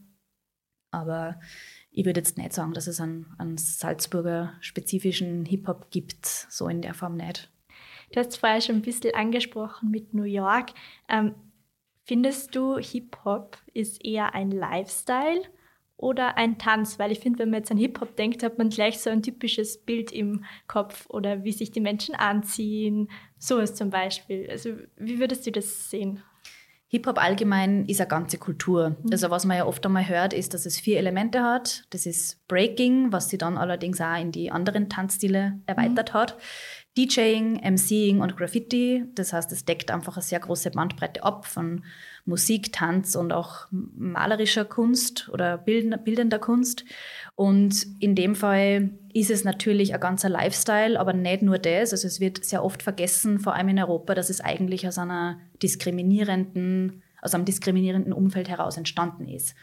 Aber 0.92 1.40
ich 1.90 2.06
würde 2.06 2.20
jetzt 2.20 2.38
nicht 2.38 2.52
sagen, 2.52 2.74
dass 2.74 2.88
es 2.88 3.00
einen, 3.00 3.34
einen 3.38 3.58
Salzburger 3.58 4.54
spezifischen 4.60 5.46
Hip-Hop 5.46 5.90
gibt, 5.90 6.26
so 6.26 6.68
in 6.68 6.82
der 6.82 6.94
Form 6.94 7.16
nicht. 7.16 7.50
Du 8.12 8.20
hast 8.20 8.38
vorher 8.38 8.62
schon 8.62 8.76
ein 8.76 8.82
bisschen 8.82 9.14
angesprochen 9.16 9.92
mit 9.92 10.14
New 10.14 10.24
York. 10.24 10.72
Ähm, 11.10 11.36
findest 12.06 12.56
du, 12.56 12.78
Hip-Hop 12.78 13.58
ist 13.74 14.04
eher 14.04 14.34
ein 14.34 14.52
Lifestyle 14.52 15.42
oder 15.98 16.38
ein 16.38 16.58
Tanz? 16.58 17.00
Weil 17.00 17.12
ich 17.12 17.20
finde, 17.20 17.40
wenn 17.40 17.50
man 17.50 17.60
jetzt 17.60 17.72
an 17.72 17.78
Hip-Hop 17.78 18.16
denkt, 18.16 18.44
hat 18.44 18.58
man 18.58 18.70
gleich 18.70 19.00
so 19.00 19.10
ein 19.10 19.24
typisches 19.24 19.84
Bild 19.84 20.12
im 20.12 20.46
Kopf 20.68 21.06
oder 21.10 21.44
wie 21.44 21.52
sich 21.52 21.72
die 21.72 21.82
Menschen 21.82 22.16
anziehen, 22.16 23.10
sowas 23.38 23.76
zum 23.76 23.90
Beispiel. 23.90 24.48
Also 24.50 24.72
wie 24.96 25.20
würdest 25.20 25.46
du 25.46 25.52
das 25.52 25.90
sehen? 25.90 26.24
Hip-Hop 26.90 27.22
allgemein 27.22 27.86
ist 27.86 28.00
eine 28.00 28.08
ganze 28.08 28.38
Kultur. 28.38 28.92
Mhm. 28.92 29.10
Also 29.12 29.30
was 29.30 29.44
man 29.44 29.58
ja 29.58 29.66
oft 29.66 29.86
einmal 29.86 30.08
hört, 30.08 30.34
ist, 30.34 30.54
dass 30.54 30.66
es 30.66 30.80
vier 30.80 30.98
Elemente 30.98 31.44
hat. 31.44 31.84
Das 31.90 32.06
ist 32.06 32.48
Breaking, 32.48 33.12
was 33.12 33.28
sie 33.30 33.38
dann 33.38 33.58
allerdings 33.58 34.00
auch 34.00 34.20
in 34.20 34.32
die 34.32 34.52
anderen 34.52 34.88
Tanzstile 34.88 35.60
erweitert 35.66 36.14
mhm. 36.14 36.18
hat. 36.18 36.38
DJing, 36.98 37.62
MCing 37.64 38.22
und 38.22 38.36
Graffiti. 38.36 39.06
Das 39.14 39.32
heißt, 39.32 39.52
es 39.52 39.66
deckt 39.66 39.92
einfach 39.92 40.18
eine 40.18 40.24
sehr 40.24 40.40
große 40.40 40.72
Bandbreite 40.72 41.24
ab 41.24 41.46
von 41.46 41.84
Musik, 42.26 42.74
Tanz 42.74 43.16
und 43.16 43.32
auch 43.32 43.68
malerischer 43.72 44.66
Kunst 44.66 45.30
oder 45.30 45.58
bildender 45.60 46.40
Kunst. 46.40 46.84
Und 47.36 47.86
in 48.00 48.16
dem 48.16 48.36
Fall 48.36 48.90
ist 49.14 49.30
es 49.30 49.44
natürlich 49.44 49.94
ein 49.94 50.00
ganzer 50.00 50.30
Lifestyle, 50.30 51.00
aber 51.00 51.14
nicht 51.14 51.44
nur 51.44 51.60
das. 51.60 51.92
Also 51.92 52.08
es 52.08 52.20
wird 52.20 52.44
sehr 52.44 52.64
oft 52.64 52.82
vergessen, 52.82 53.40
vor 53.40 53.54
allem 53.54 53.70
in 53.70 53.80
Europa, 53.80 54.16
dass 54.16 54.30
es 54.30 54.42
eigentlich 54.42 54.88
aus 54.88 54.98
einer 54.98 55.40
diskriminierenden, 55.62 57.04
aus 57.22 57.36
einem 57.36 57.46
diskriminierenden 57.46 58.12
Umfeld 58.12 58.50
heraus 58.50 58.76
entstanden 58.76 59.28
ist. 59.28 59.56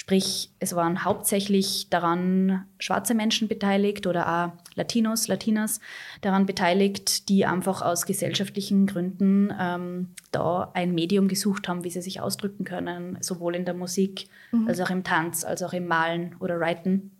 Sprich, 0.00 0.52
es 0.60 0.76
waren 0.76 1.02
hauptsächlich 1.04 1.90
daran 1.90 2.66
schwarze 2.78 3.14
Menschen 3.14 3.48
beteiligt 3.48 4.06
oder 4.06 4.28
auch 4.28 4.76
Latinos, 4.76 5.26
Latinas 5.26 5.80
daran 6.20 6.46
beteiligt, 6.46 7.28
die 7.28 7.44
einfach 7.46 7.82
aus 7.82 8.06
gesellschaftlichen 8.06 8.86
Gründen 8.86 9.52
ähm, 9.58 10.10
da 10.30 10.70
ein 10.72 10.94
Medium 10.94 11.26
gesucht 11.26 11.66
haben, 11.66 11.82
wie 11.82 11.90
sie 11.90 12.00
sich 12.00 12.20
ausdrücken 12.20 12.62
können, 12.62 13.18
sowohl 13.20 13.56
in 13.56 13.64
der 13.64 13.74
Musik 13.74 14.28
mhm. 14.52 14.68
als 14.68 14.78
auch 14.78 14.90
im 14.90 15.02
Tanz, 15.02 15.42
als 15.42 15.64
auch 15.64 15.72
im 15.72 15.88
Malen 15.88 16.36
oder 16.38 16.60
Writen. 16.60 17.10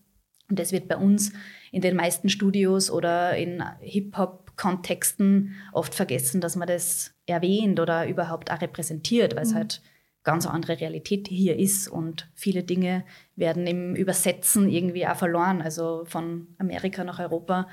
Und 0.48 0.60
das 0.60 0.70
wird 0.70 0.86
bei 0.86 0.98
uns 0.98 1.32
in 1.72 1.82
den 1.82 1.96
meisten 1.96 2.28
Studios 2.28 2.92
oder 2.92 3.36
in 3.36 3.60
Hip-Hop-Kontexten 3.80 5.56
oft 5.72 5.96
vergessen, 5.96 6.40
dass 6.40 6.54
man 6.54 6.68
das 6.68 7.12
erwähnt 7.26 7.80
oder 7.80 8.06
überhaupt 8.06 8.52
auch 8.52 8.60
repräsentiert, 8.60 9.34
weil 9.34 9.42
es 9.42 9.50
mhm. 9.50 9.56
halt 9.56 9.82
ganz 10.24 10.46
andere 10.46 10.80
Realität 10.80 11.28
hier 11.28 11.58
ist 11.58 11.88
und 11.88 12.28
viele 12.34 12.62
Dinge 12.62 13.04
werden 13.36 13.66
im 13.66 13.94
Übersetzen 13.94 14.68
irgendwie 14.68 15.06
auch 15.06 15.16
verloren. 15.16 15.62
Also 15.62 16.04
von 16.06 16.48
Amerika 16.58 17.04
nach 17.04 17.18
Europa, 17.18 17.68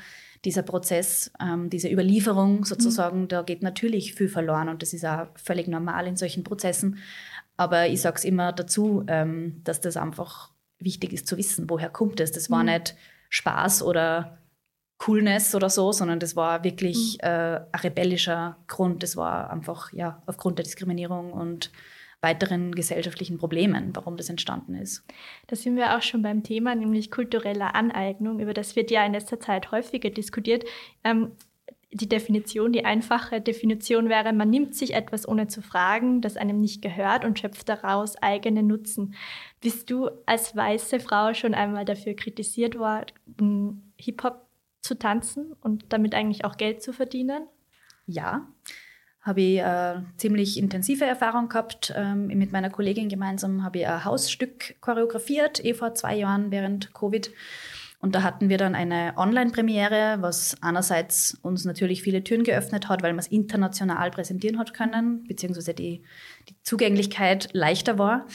dieser 0.46 0.62
Prozess, 0.62 1.32
ähm, 1.42 1.70
diese 1.70 1.92
Überlieferung 1.92 2.64
sozusagen, 2.64 3.22
mhm. 3.22 3.28
da 3.28 3.42
geht 3.42 3.64
natürlich 3.64 4.14
viel 4.14 4.30
verloren 4.30 4.70
und 4.70 4.82
das 4.82 4.94
ist 4.94 5.06
auch 5.06 5.28
völlig 5.36 5.68
normal 5.68 6.08
in 6.08 6.16
solchen 6.16 6.44
Prozessen. 6.44 7.00
Aber 7.58 7.88
ich 7.88 8.02
sage 8.02 8.18
es 8.18 8.24
immer 8.24 8.54
dazu, 8.54 9.04
ähm, 9.08 9.62
dass 9.64 9.82
das 9.82 9.98
einfach 9.98 10.52
wichtig 10.80 11.14
ist 11.14 11.28
zu 11.28 11.38
wissen, 11.38 11.70
woher 11.70 11.90
kommt 11.90 12.20
es. 12.20 12.32
Das 12.32 12.50
war 12.50 12.64
mhm. 12.64 12.70
nicht 12.70 12.96
Spaß 13.30 13.82
oder 13.84 14.38
Coolness 14.98 15.56
oder 15.56 15.70
so, 15.70 15.92
sondern 15.92 16.20
das 16.20 16.36
war 16.36 16.64
wirklich 16.64 17.18
mhm. 17.22 17.28
äh, 17.28 17.56
ein 17.72 17.80
rebellischer 17.82 18.58
Grund. 18.68 19.04
Das 19.04 19.18
war 19.18 19.50
einfach 19.50 19.92
ja 19.94 20.22
aufgrund 20.26 20.60
der 20.60 20.64
Diskriminierung 20.64 21.34
und 21.34 21.72
weiteren 22.26 22.74
gesellschaftlichen 22.74 23.38
Problemen, 23.38 23.96
warum 23.96 24.18
das 24.18 24.30
entstanden 24.30 24.74
ist. 24.76 25.06
Da 25.48 25.56
sind 25.56 25.76
wir 25.76 25.96
auch 25.96 26.02
schon 26.02 26.24
beim 26.24 26.42
Thema, 26.42 26.74
nämlich 26.74 27.12
kulturelle 27.12 27.76
Aneignung, 27.76 28.40
über 28.40 28.54
das 28.54 28.76
wird 28.76 28.90
ja 28.90 29.06
in 29.06 29.14
letzter 29.14 29.40
Zeit 29.40 29.72
häufiger 29.72 30.10
diskutiert. 30.10 30.66
Ähm, 31.04 31.34
die 31.92 32.10
Definition, 32.10 32.74
die 32.74 32.84
einfache 32.84 33.40
Definition 33.40 34.10
wäre, 34.10 34.34
man 34.34 34.50
nimmt 34.50 34.76
sich 34.76 34.96
etwas 34.96 35.28
ohne 35.28 35.48
zu 35.48 35.62
fragen, 35.62 36.20
das 36.20 36.36
einem 36.36 36.60
nicht 36.60 36.82
gehört 36.82 37.24
und 37.24 37.40
schöpft 37.40 37.70
daraus 37.70 38.18
eigenen 38.18 38.68
Nutzen. 38.68 39.14
Bist 39.62 39.90
du 39.90 40.10
als 40.26 40.56
weiße 40.56 41.00
Frau 41.00 41.34
schon 41.34 41.54
einmal 41.54 41.86
dafür 41.86 42.16
kritisiert 42.16 42.78
worden, 42.78 43.94
Hip-Hop 43.98 44.46
zu 44.82 44.98
tanzen 44.98 45.54
und 45.62 45.86
damit 45.90 46.16
eigentlich 46.16 46.44
auch 46.44 46.58
Geld 46.58 46.82
zu 46.82 46.92
verdienen? 46.92 47.48
Ja, 48.08 48.46
habe 49.26 49.42
ich 49.42 49.58
äh, 49.58 49.96
ziemlich 50.18 50.58
intensive 50.58 51.04
Erfahrung 51.04 51.50
gehabt. 51.50 51.92
Ähm, 51.96 52.28
mit 52.28 52.52
meiner 52.52 52.70
Kollegin 52.70 53.10
gemeinsam 53.10 53.64
habe 53.64 53.80
ich 53.80 53.88
ein 53.88 54.06
Hausstück 54.06 54.80
choreografiert, 54.82 55.66
eh 55.66 55.74
vor 55.74 55.96
zwei 55.96 56.16
Jahren 56.16 56.52
während 56.52 56.94
Covid. 56.94 57.32
Und 58.00 58.14
da 58.14 58.22
hatten 58.22 58.50
wir 58.50 58.60
dann 58.60 58.76
eine 58.76 59.14
Online-Premiere, 59.18 60.18
was 60.20 60.56
einerseits 60.62 61.40
uns 61.42 61.66
natürlich 61.66 62.04
viele 62.04 62.24
Türen 62.24 62.44
geöffnet 62.44 62.88
hat, 62.88 63.02
weil 63.02 63.14
man 63.14 63.20
es 63.20 63.28
international 63.28 64.12
präsentieren 64.12 64.60
hat 64.60 64.76
können, 64.76 65.24
beziehungsweise 65.24 65.74
die, 65.74 66.04
die 66.48 66.56
Zugänglichkeit 66.62 67.50
leichter 67.54 67.98
war. 67.98 68.28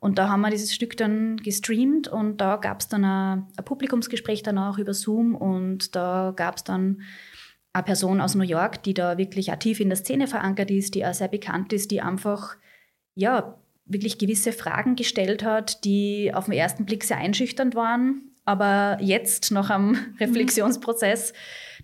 Und 0.00 0.18
da 0.18 0.28
haben 0.28 0.42
wir 0.42 0.50
dieses 0.50 0.74
Stück 0.74 0.98
dann 0.98 1.38
gestreamt 1.38 2.08
und 2.08 2.42
da 2.42 2.56
gab 2.56 2.80
es 2.80 2.88
dann 2.88 3.04
ein, 3.06 3.46
Publikumsgespräch 3.64 4.42
danach 4.42 4.76
über 4.76 4.92
Zoom 4.92 5.34
und 5.34 5.96
da 5.96 6.34
gab 6.36 6.56
es 6.56 6.64
dann 6.64 7.00
eine 7.76 7.84
Person 7.84 8.20
aus 8.20 8.34
New 8.34 8.44
York, 8.44 8.82
die 8.82 8.94
da 8.94 9.18
wirklich 9.18 9.52
aktiv 9.52 9.80
in 9.80 9.88
der 9.88 9.96
Szene 9.96 10.26
verankert 10.26 10.70
ist, 10.70 10.94
die 10.94 11.04
auch 11.04 11.14
sehr 11.14 11.28
bekannt 11.28 11.72
ist, 11.72 11.90
die 11.90 12.00
einfach, 12.00 12.56
ja, 13.14 13.58
wirklich 13.84 14.18
gewisse 14.18 14.52
Fragen 14.52 14.96
gestellt 14.96 15.44
hat, 15.44 15.84
die 15.84 16.32
auf 16.34 16.46
den 16.46 16.54
ersten 16.54 16.86
Blick 16.86 17.04
sehr 17.04 17.18
einschüchternd 17.18 17.74
waren, 17.74 18.32
aber 18.44 18.98
jetzt 19.00 19.52
noch 19.52 19.70
am 19.70 19.90
mhm. 19.90 20.16
Reflexionsprozess 20.20 21.32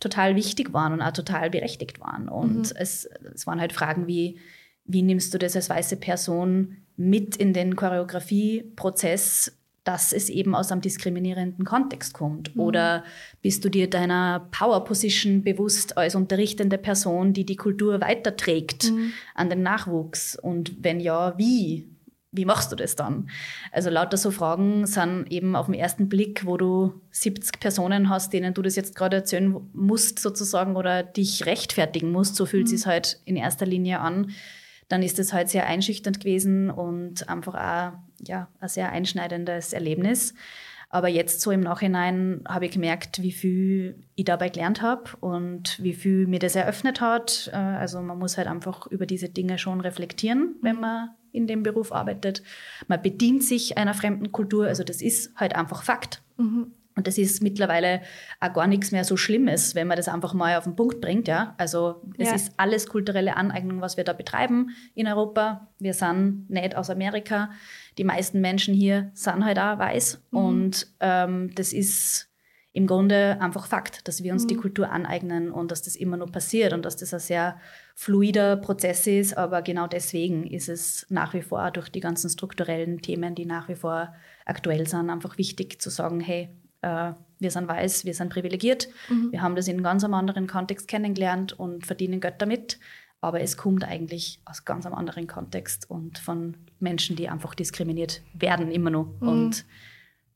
total 0.01 0.35
wichtig 0.35 0.73
waren 0.73 0.95
und 0.95 1.03
auch 1.03 1.13
total 1.13 1.51
berechtigt 1.51 2.01
waren. 2.01 2.29
Und 2.29 2.57
mhm. 2.57 2.77
es, 2.77 3.09
es 3.35 3.47
waren 3.47 3.61
halt 3.61 3.73
Fragen 3.73 4.07
wie, 4.07 4.39
wie 4.85 5.03
nimmst 5.03 5.33
du 5.33 5.39
das 5.39 5.55
als 5.55 5.71
weiße 5.71 5.97
Person 5.97 6.79
mit 6.97 7.37
in 7.37 7.53
den 7.53 7.77
Choreografieprozess? 7.77 9.57
Dass 9.85 10.13
es 10.13 10.29
eben 10.29 10.55
aus 10.55 10.71
einem 10.71 10.81
diskriminierenden 10.81 11.65
Kontext 11.65 12.15
kommt? 12.15 12.55
Mhm. 12.55 12.61
Oder 12.61 13.05
bist 13.41 13.65
du 13.65 13.69
dir 13.69 13.91
deiner 13.91 14.49
Power 14.51 14.85
Position 14.85 15.43
bewusst 15.43 15.97
als 15.97 16.15
unterrichtende 16.15 16.79
Person, 16.79 17.33
die 17.33 17.45
die 17.45 17.57
Kultur 17.57 18.01
weiterträgt 18.01 18.91
mhm. 18.91 19.13
an 19.35 19.51
den 19.51 19.63
Nachwuchs? 19.63 20.37
Und 20.37 20.83
wenn 20.83 21.01
ja, 21.01 21.37
wie? 21.37 21.89
Wie 22.35 22.47
machst 22.47 22.73
du 22.73 22.77
das 22.77 22.97
dann? 22.97 23.29
Also 23.73 23.91
lauter 23.91 24.17
so 24.17 24.31
Fragen 24.31 24.87
sind 24.87 25.31
eben 25.31 25.55
auf 25.55 25.67
den 25.67 25.75
ersten 25.75 26.09
Blick, 26.09 26.47
wo 26.47 26.57
du 26.57 26.95
70 27.11 27.61
Personen 27.61 28.09
hast, 28.09 28.33
denen 28.33 28.55
du 28.55 28.63
das 28.63 28.75
jetzt 28.75 28.95
gerade 28.95 29.17
erzählen 29.17 29.55
musst 29.75 30.19
sozusagen 30.19 30.77
oder 30.77 31.03
dich 31.03 31.45
rechtfertigen 31.45 32.11
musst, 32.11 32.37
so 32.37 32.47
fühlt 32.47 32.69
mhm. 32.69 32.75
es 32.75 32.87
halt 32.87 33.21
in 33.27 33.37
erster 33.37 33.67
Linie 33.67 34.01
an, 34.01 34.31
dann 34.93 35.03
ist 35.03 35.19
es 35.19 35.33
halt 35.33 35.49
sehr 35.49 35.67
einschüchternd 35.67 36.21
gewesen 36.21 36.71
und 36.71 37.29
einfach 37.29 37.55
auch 37.55 37.99
ja, 38.27 38.49
ein 38.61 38.69
sehr 38.69 38.93
einschneidendes 38.93 39.73
Erlebnis. 39.73 40.35
Aber 40.91 41.09
jetzt 41.09 41.41
so 41.41 41.51
im 41.51 41.61
Nachhinein 41.61 42.43
habe 42.47 42.67
ich 42.67 42.73
gemerkt, 42.73 43.23
wie 43.23 43.33
viel 43.33 44.05
ich 44.15 44.27
dabei 44.27 44.51
gelernt 44.51 44.83
habe 44.83 45.05
und 45.21 45.83
wie 45.83 45.95
viel 45.95 46.27
mir 46.27 46.39
das 46.39 46.55
eröffnet 46.55 47.01
hat. 47.01 47.49
Äh, 47.51 47.57
also 47.57 48.03
man 48.03 48.19
muss 48.19 48.37
halt 48.37 48.47
einfach 48.47 48.87
über 48.89 49.07
diese 49.07 49.31
Dinge 49.31 49.57
schon 49.57 49.81
reflektieren, 49.81 50.57
wenn 50.61 50.79
man 50.79 51.09
in 51.33 51.47
dem 51.47 51.63
Beruf 51.63 51.93
arbeitet. 51.93 52.43
Man 52.89 53.01
bedient 53.01 53.43
sich 53.43 53.79
einer 53.79 53.95
fremden 53.95 54.33
Kultur, 54.33 54.67
also 54.67 54.85
das 54.85 55.01
ist 55.01 55.35
halt 55.37 55.57
einfach 55.57 55.83
Fakt. 55.83 56.21
Mhm. 56.37 56.73
Und 56.95 57.07
das 57.07 57.19
ist 57.19 57.43
mittlerweile 57.43 58.03
auch 58.41 58.53
gar 58.53 58.67
nichts 58.67 58.91
mehr 58.91 59.05
so 59.05 59.17
Schlimmes, 59.17 59.75
wenn 59.75 59.87
man 59.87 59.97
das 59.97 60.09
einfach 60.09 60.35
mal 60.35 60.57
auf 60.57 60.65
den 60.65 60.77
Punkt 60.77 61.01
bringt. 61.01 61.29
Ja? 61.29 61.55
Also 61.59 62.03
es 62.19 62.29
ja. 62.29 62.35
ist 62.35 62.53
alles 62.57 62.87
kulturelle 62.87 63.37
Aneignung, 63.37 63.81
was 63.81 63.97
wir 63.97 64.05
da 64.05 64.13
betreiben 64.13 64.71
in 64.95 65.07
Europa. 65.07 65.69
Wir 65.79 65.95
sind 65.95 66.51
nicht 66.51 66.77
aus 66.77 66.91
Amerika. 66.91 67.51
Die 67.99 68.05
meisten 68.05 68.41
Menschen 68.41 68.75
hier 68.75 69.11
sind 69.15 69.45
halt 69.45 69.59
auch 69.59 69.79
weiß. 69.79 70.23
Mhm. 70.31 70.39
Und 70.39 70.87
ähm, 71.01 71.55
das 71.55 71.73
ist 71.73 72.29
im 72.75 72.87
Grunde 72.87 73.37
einfach 73.41 73.67
Fakt, 73.67 74.09
dass 74.09 74.23
wir 74.23 74.33
uns 74.33 74.45
mhm. 74.45 74.49
die 74.49 74.57
Kultur 74.57 74.91
aneignen 74.91 75.51
und 75.51 75.71
dass 75.71 75.83
das 75.83 75.95
immer 75.95 76.17
nur 76.17 76.33
passiert 76.33 76.73
und 76.73 76.85
dass 76.85 76.97
das 76.97 77.13
ein 77.13 77.21
sehr 77.21 77.61
fluider 77.95 78.57
Prozess 78.57 79.07
ist. 79.07 79.37
Aber 79.37 79.61
genau 79.63 79.87
deswegen 79.87 80.47
ist 80.47 80.69
es 80.69 81.07
nach 81.11 81.35
wie 81.35 81.43
vor 81.43 81.71
durch 81.71 81.91
die 81.91 82.01
ganzen 82.01 82.31
strukturellen 82.31 83.03
Themen, 83.03 83.35
die 83.35 83.45
nach 83.45 83.69
wie 83.69 83.75
vor 83.75 84.15
aktuell 84.47 84.87
sind, 84.87 85.11
einfach 85.11 85.37
wichtig 85.37 85.83
zu 85.83 85.91
sagen, 85.91 86.21
hey, 86.21 86.49
äh, 86.83 87.13
wir 87.39 87.51
sind 87.51 87.67
weiß, 87.67 88.05
wir 88.05 88.15
sind 88.15 88.31
privilegiert, 88.31 88.89
mhm. 89.09 89.33
wir 89.33 89.43
haben 89.43 89.57
das 89.57 89.67
in 89.67 89.75
einem 89.75 89.85
ganz 89.85 90.05
anderen 90.05 90.47
Kontext 90.47 90.87
kennengelernt 90.87 91.53
und 91.59 91.87
verdienen 91.87 92.21
Geld 92.21 92.37
damit. 92.39 92.79
aber 93.23 93.41
es 93.41 93.57
kommt 93.57 93.85
eigentlich 93.85 94.41
aus 94.45 94.65
ganz 94.65 94.85
einem 94.85 94.97
anderen 94.97 95.29
Kontext 95.29 95.89
und 95.89 96.19
von 96.19 96.57
Menschen, 96.81 97.15
die 97.17 97.29
einfach 97.29 97.55
diskriminiert 97.55 98.21
werden 98.35 98.71
immer 98.71 98.91
noch. 98.91 99.07
Mhm. 99.21 99.29
Und 99.29 99.65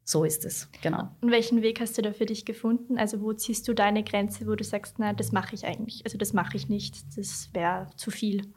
so 0.05 0.23
ist 0.23 0.45
es, 0.45 0.69
genau. 0.83 1.09
Und 1.21 1.33
welchen 1.33 1.63
Weg 1.63 1.81
hast 1.81 1.99
du 1.99 2.03
da 2.03 2.13
für 2.13 2.27
dich 2.27 2.45
gefunden? 2.45 2.97
Also 2.97 3.21
wo 3.21 3.33
ziehst 3.33 3.67
du 3.67 3.75
deine 3.75 4.05
Grenze, 4.05 4.47
wo 4.47 4.55
du 4.55 4.63
sagst, 4.63 4.95
na, 4.99 5.13
das 5.13 5.33
mache 5.33 5.57
ich 5.57 5.67
eigentlich, 5.67 6.05
also 6.05 6.17
das 6.17 6.33
mache 6.33 6.57
ich 6.57 6.69
nicht, 6.69 6.97
das 7.17 7.51
wäre 7.53 7.89
zu 7.97 8.13
viel? 8.13 8.53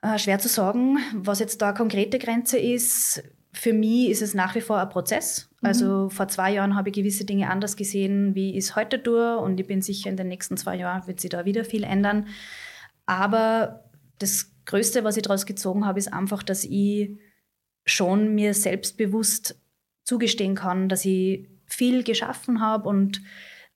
Äh, 0.00 0.18
schwer 0.18 0.38
zu 0.38 0.48
sagen, 0.48 0.96
was 1.14 1.38
jetzt 1.38 1.60
da 1.60 1.72
konkrete 1.72 2.18
Grenze 2.18 2.58
ist. 2.58 3.22
Für 3.52 3.74
mich 3.74 4.08
ist 4.08 4.22
es 4.22 4.32
nach 4.32 4.54
wie 4.54 4.62
vor 4.62 4.78
ein 4.78 4.88
Prozess. 4.88 5.51
Mhm. 5.62 5.68
Also 5.68 6.08
vor 6.10 6.28
zwei 6.28 6.52
Jahren 6.52 6.76
habe 6.76 6.90
ich 6.90 6.94
gewisse 6.94 7.24
Dinge 7.24 7.48
anders 7.48 7.76
gesehen, 7.76 8.34
wie 8.34 8.50
ich 8.50 8.58
es 8.58 8.76
heute 8.76 9.02
tue. 9.02 9.38
Und 9.38 9.58
ich 9.58 9.66
bin 9.66 9.80
sicher, 9.80 10.10
in 10.10 10.16
den 10.16 10.28
nächsten 10.28 10.56
zwei 10.56 10.76
Jahren 10.76 11.06
wird 11.06 11.20
sich 11.20 11.30
da 11.30 11.44
wieder 11.44 11.64
viel 11.64 11.84
ändern. 11.84 12.26
Aber 13.06 13.84
das 14.18 14.52
Größte, 14.66 15.04
was 15.04 15.16
ich 15.16 15.22
daraus 15.22 15.46
gezogen 15.46 15.86
habe, 15.86 15.98
ist 15.98 16.12
einfach, 16.12 16.42
dass 16.42 16.64
ich 16.64 17.18
schon 17.84 18.34
mir 18.34 18.54
selbstbewusst 18.54 19.60
zugestehen 20.04 20.54
kann, 20.54 20.88
dass 20.88 21.04
ich 21.04 21.48
viel 21.66 22.04
geschaffen 22.04 22.60
habe 22.60 22.88
und 22.88 23.20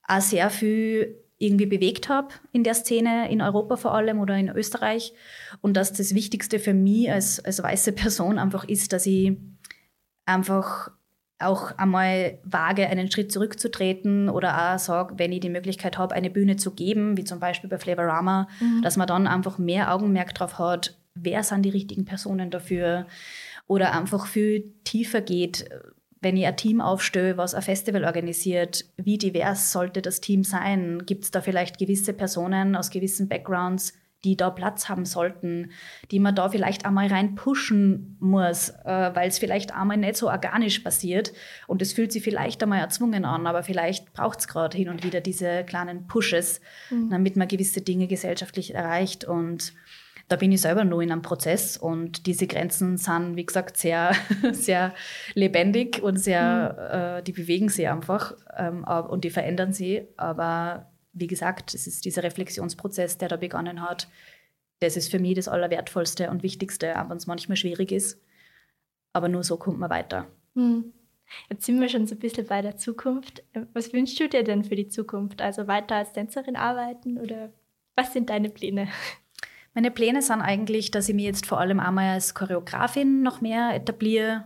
auch 0.03 0.21
sehr 0.21 0.51
viel 0.51 1.23
irgendwie 1.39 1.67
bewegt 1.67 2.09
habe 2.09 2.29
in 2.53 2.65
der 2.65 2.75
Szene, 2.75 3.31
in 3.31 3.43
Europa 3.43 3.77
vor 3.77 3.95
allem 3.95 4.21
oder 4.21 4.37
in 4.37 4.49
Österreich. 4.49 5.13
Und 5.61 5.77
dass 5.77 5.93
das 5.93 6.15
Wichtigste 6.15 6.59
für 6.59 6.75
mich 6.75 7.11
als, 7.11 7.45
als 7.45 7.63
weiße 7.63 7.93
Person 7.93 8.39
einfach 8.39 8.65
ist, 8.65 8.93
dass 8.93 9.07
ich 9.07 9.37
einfach 10.25 10.91
auch 11.39 11.77
einmal 11.77 12.39
wage, 12.45 12.87
einen 12.87 13.11
Schritt 13.11 13.31
zurückzutreten 13.31 14.29
oder 14.29 14.75
auch 14.75 14.79
sage, 14.79 15.15
wenn 15.19 15.33
ich 15.33 15.41
die 15.41 15.51
Möglichkeit 15.51 15.99
habe, 15.99 16.15
eine 16.15 16.31
Bühne 16.31 16.57
zu 16.57 16.71
geben, 16.71 17.17
wie 17.17 17.25
zum 17.25 17.41
Beispiel 17.41 17.69
bei 17.69 17.79
Flavorama, 17.79 18.49
mhm. 18.61 18.83
dass 18.83 18.97
man 18.97 19.07
dann 19.07 19.27
einfach 19.27 19.59
mehr 19.59 19.93
Augenmerk 19.93 20.35
drauf 20.35 20.59
hat, 20.59 20.97
wer 21.15 21.43
sind 21.43 21.63
die 21.63 21.71
richtigen 21.71 22.05
Personen 22.05 22.51
dafür, 22.51 23.07
oder 23.67 23.93
einfach 23.95 24.27
viel 24.27 24.73
tiefer 24.85 25.21
geht, 25.21 25.69
wenn 26.21 26.37
ich 26.37 26.47
ein 26.47 26.57
Team 26.57 26.81
aufstelle, 26.81 27.37
was 27.37 27.55
ein 27.55 27.63
Festival 27.63 28.05
organisiert, 28.05 28.85
wie 28.97 29.19
divers 29.19 29.73
sollte 29.73 30.03
das 30.03 30.21
Team 30.21 30.45
sein? 30.45 31.05
Gibt 31.05 31.25
es 31.25 31.31
da 31.31 31.41
vielleicht 31.41 31.79
gewisse 31.79 32.13
Personen 32.13 32.75
aus 32.75 32.91
gewissen 32.91 33.29
Backgrounds, 33.29 33.93
die 34.25 34.37
da 34.37 34.51
Platz 34.51 34.89
haben 34.89 35.05
sollten, 35.05 35.71
die 36.11 36.19
man 36.19 36.35
da 36.35 36.49
vielleicht 36.49 36.85
einmal 36.85 37.07
rein 37.07 37.35
pushen 37.35 38.17
muss, 38.21 38.71
äh, 38.85 39.11
weil 39.15 39.29
es 39.29 39.39
vielleicht 39.39 39.75
einmal 39.75 39.97
nicht 39.97 40.17
so 40.17 40.29
organisch 40.29 40.81
passiert 40.81 41.33
und 41.67 41.83
es 41.83 41.93
fühlt 41.93 42.13
sich 42.13 42.23
vielleicht 42.23 42.63
einmal 42.63 42.81
erzwungen 42.81 43.25
an, 43.25 43.47
aber 43.47 43.63
vielleicht 43.63 44.13
braucht 44.13 44.41
es 44.41 44.49
gerade 44.49 44.77
hin 44.77 44.89
und 44.89 45.05
wieder 45.05 45.21
diese 45.21 45.65
kleinen 45.65 46.07
Pushes, 46.07 46.61
mhm. 46.91 47.11
damit 47.11 47.37
man 47.37 47.49
gewisse 47.49 47.83
Dinge 47.83 48.07
gesellschaftlich 48.07 48.75
erreicht 48.75 49.25
und 49.25 49.75
da 50.29 50.35
bin 50.35 50.51
ich 50.51 50.61
selber 50.61 50.85
nur 50.85 51.03
in 51.03 51.13
einem 51.13 51.23
Prozess 51.23 51.77
und 51.77 52.27
diese 52.27 52.49
Grenzen 52.49 52.97
sind, 52.97 53.37
wie 53.37 53.47
gesagt, 53.47 53.77
sehr, 53.77 54.13
sehr 54.53 54.93
lebendig 55.35 56.03
und 56.03 56.17
sehr, 56.17 56.75
mhm. 56.75 57.19
äh, 57.19 57.23
die 57.23 57.33
bewegen 57.33 57.69
sich 57.69 57.89
einfach 57.89 58.35
ähm, 58.57 58.85
und 58.85 59.23
die 59.23 59.31
verändern 59.31 59.73
sie. 59.73 60.09
Aber 60.17 60.91
wie 61.17 61.27
gesagt, 61.27 61.75
es 61.75 61.87
ist 61.87 62.05
dieser 62.05 62.23
Reflexionsprozess, 62.23 63.19
der 63.19 63.29
da 63.29 63.37
begonnen 63.37 63.83
hat. 63.83 64.09
Das 64.81 64.97
ist 64.97 65.11
für 65.11 65.19
mich 65.19 65.35
das 65.35 65.49
Allerwertvollste 65.49 66.31
und 66.31 66.43
Wichtigste, 66.43 67.01
auch 67.01 67.09
wenn 67.09 67.17
es 67.17 67.27
manchmal 67.27 67.57
schwierig 67.57 67.91
ist. 67.91 68.21
Aber 69.13 69.29
nur 69.29 69.43
so 69.43 69.57
kommt 69.57 69.79
man 69.79 69.91
weiter. 69.91 70.27
Mhm. 70.55 70.93
Jetzt 71.49 71.65
sind 71.65 71.81
wir 71.81 71.89
schon 71.89 72.07
so 72.07 72.15
ein 72.15 72.21
bisschen 72.21 72.47
bei 72.47 72.63
der 72.63 72.77
Zukunft. 72.77 73.43
Was 73.73 73.93
wünschst 73.93 74.21
du 74.21 74.29
dir 74.29 74.45
denn 74.45 74.63
für 74.63 74.77
die 74.77 74.89
Zukunft? 74.89 75.41
Also 75.41 75.67
weiter 75.67 75.97
als 75.97 76.13
Tänzerin 76.13 76.55
arbeiten 76.55 77.19
oder 77.19 77.53
was 77.97 78.13
sind 78.13 78.31
deine 78.31 78.51
Pläne? 78.51 78.89
Meine 79.75 79.91
Pläne 79.91 80.23
sind 80.23 80.41
eigentlich, 80.41 80.91
dass 80.91 81.09
ich 81.09 81.15
mich 81.15 81.25
jetzt 81.25 81.47
vor 81.47 81.59
allem 81.59 81.81
einmal 81.81 82.15
als 82.15 82.35
Choreografin 82.35 83.23
noch 83.23 83.41
mehr 83.41 83.75
etabliere 83.75 84.45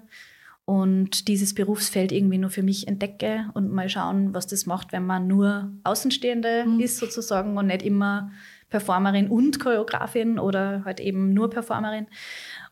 und 0.71 1.27
dieses 1.27 1.53
Berufsfeld 1.53 2.13
irgendwie 2.13 2.39
nur 2.39 2.51
für 2.51 2.63
mich 2.63 2.87
entdecke 2.87 3.51
und 3.55 3.73
mal 3.73 3.89
schauen, 3.89 4.35
was 4.35 4.47
das 4.47 4.67
macht, 4.67 4.93
wenn 4.93 5.05
man 5.05 5.27
nur 5.27 5.73
Außenstehende 5.83 6.65
mhm. 6.65 6.79
ist 6.79 6.99
sozusagen 6.99 7.59
und 7.59 7.67
nicht 7.67 7.83
immer 7.83 8.31
Performerin 8.69 9.31
und 9.31 9.59
Choreografin 9.59 10.39
oder 10.39 10.85
halt 10.85 11.01
eben 11.01 11.35
nur 11.35 11.51
Performerin. 11.51 12.07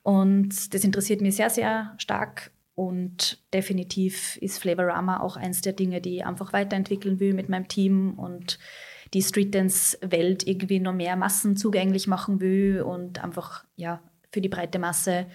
Und 0.04 0.72
das 0.72 0.84
interessiert 0.84 1.20
mich 1.22 1.34
sehr, 1.34 1.50
sehr 1.50 1.96
stark. 1.98 2.52
Und 2.76 3.42
definitiv 3.52 4.36
ist 4.36 4.60
Flavorama 4.60 5.18
auch 5.18 5.36
eins 5.36 5.60
der 5.62 5.72
Dinge, 5.72 6.00
die 6.00 6.18
ich 6.18 6.24
einfach 6.24 6.52
weiterentwickeln 6.52 7.18
will 7.18 7.34
mit 7.34 7.48
meinem 7.48 7.66
Team 7.66 8.16
und 8.16 8.60
die 9.12 9.22
Street 9.22 9.52
Dance-Welt 9.52 10.46
irgendwie 10.46 10.78
noch 10.78 10.94
mehr 10.94 11.16
Massen 11.16 11.56
zugänglich 11.56 12.06
machen 12.06 12.40
will 12.40 12.80
und 12.80 13.24
einfach 13.24 13.64
ja, 13.74 14.00
für 14.30 14.40
die 14.40 14.48
breite 14.48 14.78
Masse 14.78 15.26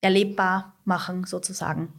erlebbar 0.00 0.76
machen, 0.84 1.24
sozusagen. 1.24 1.92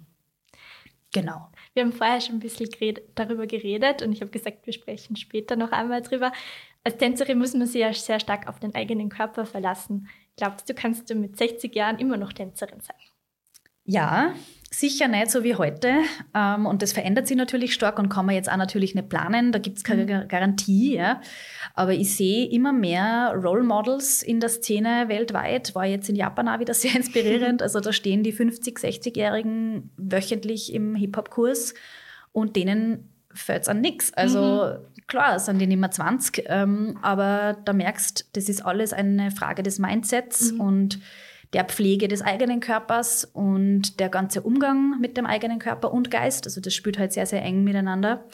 Genau. 1.14 1.50
Wir 1.74 1.84
haben 1.84 1.94
vorher 1.94 2.22
schon 2.22 2.36
ein 2.36 2.40
bisschen 2.40 2.70
geredet, 2.70 3.04
darüber 3.16 3.48
geredet 3.48 4.02
und 4.02 4.12
ich 4.12 4.22
habe 4.22 4.32
gesagt, 4.32 4.66
wir 4.66 4.74
sprechen 4.74 5.16
später 5.16 5.56
noch 5.56 5.72
einmal 5.72 6.02
drüber. 6.02 6.32
Als 6.84 6.98
Tänzerin 6.98 7.38
muss 7.38 7.54
man 7.54 7.68
sich 7.68 7.82
ja 7.82 7.94
sehr 7.94 8.20
stark 8.20 8.48
auf 8.48 8.60
den 8.60 8.76
eigenen 8.76 9.10
Körper 9.10 9.46
verlassen. 9.46 10.08
Glaubst 10.36 10.70
du, 10.70 10.74
kannst 10.74 11.10
du 11.10 11.16
mit 11.16 11.38
60 11.38 11.74
Jahren 11.76 12.00
immer 12.00 12.18
noch 12.18 12.34
Tänzerin 12.34 12.82
sein? 12.82 12.96
Ja, 13.86 14.34
sicher 14.70 15.08
nicht 15.08 15.32
so 15.32 15.44
wie 15.44 15.56
heute. 15.56 16.02
Ähm, 16.34 16.66
und 16.66 16.82
das 16.82 16.94
verändert 16.94 17.28
sich 17.28 17.38
natürlich 17.38 17.74
stark 17.74 18.00
und 18.00 18.10
kann 18.10 18.26
man 18.26 18.36
jetzt 18.36 18.52
auch 18.52 18.58
natürlich 18.58 18.96
nicht 18.96 19.10
planen. 19.10 19.52
Da 19.52 19.60
gibt 19.60 19.78
es 19.78 19.84
keine 19.84 20.04
mhm. 20.04 20.28
Garantie. 20.28 20.96
Ja. 20.96 21.22
Aber 21.74 21.94
ich 21.94 22.16
sehe 22.16 22.50
immer 22.50 22.74
mehr 22.74 23.34
Role 23.36 23.64
Models 23.64 24.22
in 24.24 24.40
der 24.40 24.50
Szene 24.50 25.06
weltweit. 25.08 25.74
War 25.76 25.86
jetzt 25.86 26.10
in 26.10 26.16
Japan 26.16 26.50
auch 26.50 26.60
wieder 26.60 26.74
sehr 26.76 26.96
inspirierend. 26.96 27.62
Also 27.62 27.80
da 27.80 27.94
stehen 27.94 28.24
die 28.24 28.34
50-, 28.34 28.80
60-Jährigen 28.80 29.90
wöchentlich 29.98 30.74
im 30.74 30.96
Hip-Hop-Kurs 30.96 31.74
und 32.32 32.56
denen 32.56 33.10
fällt 33.34 33.64
es 33.64 33.70
an 33.70 33.82
nichts. 33.82 34.14
Also 34.14 34.66
mhm. 34.66 35.08
klar, 35.08 35.40
sind 35.40 35.60
die 35.60 35.68
nicht 35.68 35.80
mehr 35.80 35.92
20, 35.92 36.46
ähm, 36.48 36.98
aber 37.02 37.58
da 37.64 37.74
merkst, 37.74 38.30
das 38.34 38.50
ist 38.50 38.66
alles 38.66 38.94
eine 38.94 39.32
Frage 39.32 39.64
des 39.64 39.80
Mindsets 39.80 40.54
mhm. 40.54 40.62
und 40.62 41.00
der 41.54 41.66
Pflege 41.66 42.08
des 42.08 42.22
eigenen 42.22 42.60
Körpers 42.60 43.26
und 43.26 44.00
der 44.00 44.10
ganze 44.10 44.42
Umgang 44.42 45.00
mit 45.00 45.18
dem 45.18 45.26
eigenen 45.26 45.60
Körper 45.60 45.94
und 45.94 46.12
Geist. 46.12 46.46
Also 46.46 46.62
das 46.62 46.74
spielt 46.74 46.98
halt 47.00 47.14
sehr, 47.14 47.26
sehr 47.26 47.42
eng 47.42 47.64
miteinander. 47.64 48.26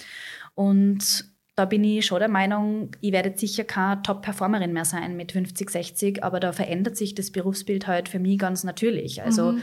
Und 0.56 1.26
da 1.56 1.65
bin 1.65 1.84
ich 1.84 2.06
schon 2.06 2.19
der 2.19 2.30
Meinung, 2.30 2.91
ich 3.02 3.12
werde 3.12 3.34
sicher 3.36 3.63
keine 3.63 4.02
Top-Performerin 4.02 4.73
mehr 4.73 4.86
sein 4.86 5.15
mit 5.15 5.32
50, 5.34 5.69
60, 5.69 6.23
aber 6.23 6.39
da 6.39 6.52
verändert 6.52 6.97
sich 6.97 7.13
das 7.13 7.32
Berufsbild 7.32 7.86
halt 7.86 8.10
für 8.10 8.19
mich 8.19 8.39
ganz 8.39 8.63
natürlich. 8.63 9.21
Also 9.21 9.54
mhm. 9.54 9.62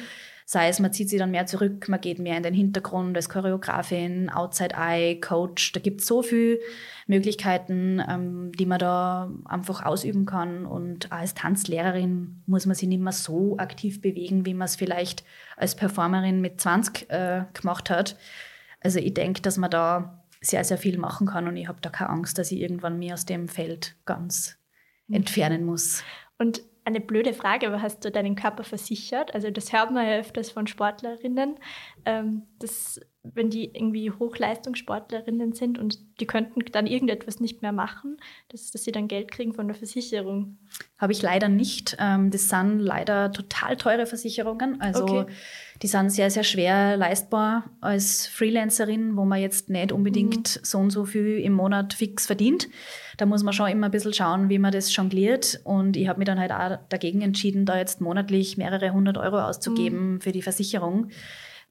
Sei 0.50 0.66
es, 0.66 0.80
man 0.80 0.92
zieht 0.92 1.08
sich 1.08 1.20
dann 1.20 1.30
mehr 1.30 1.46
zurück, 1.46 1.88
man 1.88 2.00
geht 2.00 2.18
mehr 2.18 2.36
in 2.36 2.42
den 2.42 2.54
Hintergrund 2.54 3.16
als 3.16 3.28
Choreografin, 3.28 4.30
Outside 4.30 4.74
Eye, 4.76 5.20
Coach. 5.20 5.70
Da 5.70 5.78
gibt 5.78 6.00
es 6.00 6.08
so 6.08 6.24
viel 6.24 6.58
Möglichkeiten, 7.06 8.02
ähm, 8.08 8.50
die 8.58 8.66
man 8.66 8.80
da 8.80 9.30
einfach 9.44 9.84
ausüben 9.84 10.26
kann. 10.26 10.66
Und 10.66 11.12
als 11.12 11.34
Tanzlehrerin 11.34 12.42
muss 12.46 12.66
man 12.66 12.74
sich 12.74 12.88
nicht 12.88 13.00
mehr 13.00 13.12
so 13.12 13.58
aktiv 13.58 14.00
bewegen, 14.00 14.44
wie 14.44 14.54
man 14.54 14.64
es 14.64 14.74
vielleicht 14.74 15.22
als 15.56 15.76
Performerin 15.76 16.40
mit 16.40 16.60
20 16.60 17.08
äh, 17.10 17.44
gemacht 17.52 17.88
hat. 17.88 18.16
Also 18.80 18.98
ich 18.98 19.14
denke, 19.14 19.42
dass 19.42 19.56
man 19.56 19.70
da 19.70 20.24
sehr, 20.40 20.64
sehr 20.64 20.78
viel 20.78 20.98
machen 20.98 21.28
kann 21.28 21.46
und 21.46 21.56
ich 21.56 21.68
habe 21.68 21.78
da 21.80 21.90
keine 21.90 22.10
Angst, 22.10 22.38
dass 22.38 22.50
ich 22.50 22.60
irgendwann 22.60 22.98
mir 22.98 23.14
aus 23.14 23.24
dem 23.24 23.46
Feld 23.46 23.94
ganz 24.04 24.58
mhm. 25.06 25.14
entfernen 25.14 25.64
muss. 25.64 26.02
Und 26.38 26.62
eine 26.90 27.00
blöde 27.00 27.32
Frage, 27.32 27.66
aber 27.66 27.82
hast 27.82 28.04
du 28.04 28.10
deinen 28.10 28.36
Körper 28.36 28.64
versichert? 28.64 29.34
Also 29.34 29.50
das 29.50 29.72
hört 29.72 29.90
man 29.90 30.06
ja 30.06 30.18
öfters 30.18 30.50
von 30.50 30.66
Sportlerinnen, 30.66 31.56
ähm, 32.04 32.42
dass 32.58 33.00
wenn 33.22 33.50
die 33.50 33.66
irgendwie 33.74 34.10
Hochleistungssportlerinnen 34.10 35.52
sind 35.52 35.78
und 35.78 35.98
die 36.20 36.26
könnten 36.26 36.60
dann 36.72 36.86
irgendetwas 36.86 37.38
nicht 37.38 37.60
mehr 37.60 37.72
machen, 37.72 38.16
dass, 38.48 38.70
dass 38.70 38.84
sie 38.84 38.92
dann 38.92 39.08
Geld 39.08 39.30
kriegen 39.30 39.52
von 39.52 39.66
der 39.68 39.76
Versicherung. 39.76 40.58
Habe 40.96 41.12
ich 41.12 41.20
leider 41.20 41.48
nicht. 41.48 41.96
Ähm, 41.98 42.30
das 42.30 42.48
sind 42.48 42.78
leider 42.78 43.30
total 43.30 43.76
teure 43.76 44.06
Versicherungen. 44.06 44.80
Also 44.80 45.04
okay. 45.04 45.26
Die 45.82 45.86
sind 45.86 46.10
sehr, 46.10 46.30
sehr 46.30 46.44
schwer 46.44 46.96
leistbar 46.96 47.70
als 47.80 48.26
Freelancerin, 48.26 49.16
wo 49.16 49.24
man 49.24 49.40
jetzt 49.40 49.70
nicht 49.70 49.92
unbedingt 49.92 50.56
mhm. 50.56 50.60
so 50.64 50.78
und 50.78 50.90
so 50.90 51.06
viel 51.06 51.38
im 51.38 51.54
Monat 51.54 51.94
fix 51.94 52.26
verdient. 52.26 52.68
Da 53.16 53.24
muss 53.24 53.42
man 53.42 53.54
schon 53.54 53.70
immer 53.70 53.86
ein 53.86 53.90
bisschen 53.90 54.12
schauen, 54.12 54.50
wie 54.50 54.58
man 54.58 54.72
das 54.72 54.94
jongliert. 54.94 55.60
Und 55.64 55.96
ich 55.96 56.08
habe 56.08 56.18
mich 56.18 56.26
dann 56.26 56.38
halt 56.38 56.52
auch 56.52 56.78
dagegen 56.90 57.22
entschieden, 57.22 57.64
da 57.64 57.78
jetzt 57.78 58.00
monatlich 58.00 58.58
mehrere 58.58 58.92
hundert 58.92 59.16
Euro 59.16 59.40
auszugeben 59.40 60.14
mhm. 60.14 60.20
für 60.20 60.32
die 60.32 60.42
Versicherung. 60.42 61.08